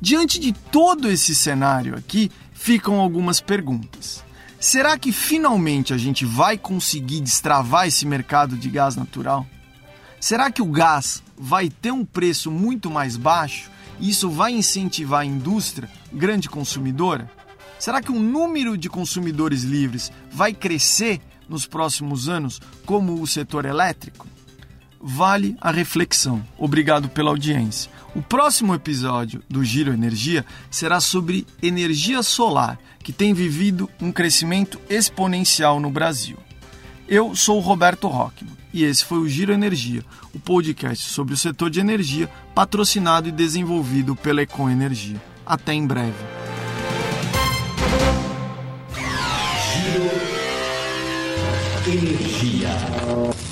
Diante 0.00 0.38
de 0.38 0.52
todo 0.52 1.10
esse 1.10 1.34
cenário 1.34 1.96
aqui, 1.96 2.30
ficam 2.52 3.00
algumas 3.00 3.40
perguntas. 3.40 4.24
Será 4.60 4.98
que 4.98 5.12
finalmente 5.12 5.92
a 5.92 5.98
gente 5.98 6.24
vai 6.24 6.58
conseguir 6.58 7.20
destravar 7.20 7.86
esse 7.86 8.06
mercado 8.06 8.56
de 8.56 8.68
gás 8.68 8.96
natural? 8.96 9.46
Será 10.20 10.50
que 10.50 10.62
o 10.62 10.66
gás 10.66 11.22
vai 11.36 11.68
ter 11.68 11.92
um 11.92 12.04
preço 12.04 12.50
muito 12.50 12.90
mais 12.90 13.16
baixo 13.16 13.70
e 14.00 14.10
isso 14.10 14.30
vai 14.30 14.52
incentivar 14.52 15.20
a 15.20 15.24
indústria 15.24 15.88
grande 16.12 16.48
consumidora? 16.48 17.30
Será 17.78 18.02
que 18.02 18.10
o 18.10 18.18
número 18.18 18.76
de 18.76 18.88
consumidores 18.88 19.62
livres 19.62 20.10
vai 20.30 20.52
crescer 20.52 21.20
nos 21.48 21.66
próximos 21.66 22.28
anos, 22.28 22.60
como 22.84 23.20
o 23.20 23.26
setor 23.26 23.64
elétrico? 23.64 24.26
Vale 25.00 25.56
a 25.60 25.70
reflexão. 25.70 26.44
Obrigado 26.58 27.08
pela 27.08 27.30
audiência. 27.30 27.90
O 28.14 28.22
próximo 28.22 28.74
episódio 28.74 29.42
do 29.48 29.62
Giro 29.62 29.92
Energia 29.92 30.44
será 30.68 31.00
sobre 31.00 31.46
energia 31.62 32.22
solar, 32.22 32.78
que 32.98 33.12
tem 33.12 33.32
vivido 33.32 33.88
um 34.00 34.10
crescimento 34.10 34.80
exponencial 34.90 35.78
no 35.78 35.90
Brasil. 35.90 36.36
Eu 37.06 37.34
sou 37.36 37.58
o 37.58 37.62
Roberto 37.62 38.08
Rockman 38.08 38.58
e 38.74 38.82
esse 38.82 39.04
foi 39.04 39.18
o 39.18 39.28
Giro 39.28 39.52
Energia, 39.52 40.04
o 40.34 40.40
podcast 40.40 41.08
sobre 41.10 41.32
o 41.32 41.38
setor 41.38 41.70
de 41.70 41.80
energia, 41.80 42.28
patrocinado 42.54 43.28
e 43.28 43.32
desenvolvido 43.32 44.16
pela 44.16 44.42
Econ 44.42 44.68
Energia. 44.68 45.22
Até 45.46 45.72
em 45.72 45.86
breve. 45.86 46.47
Energia. 51.88 53.47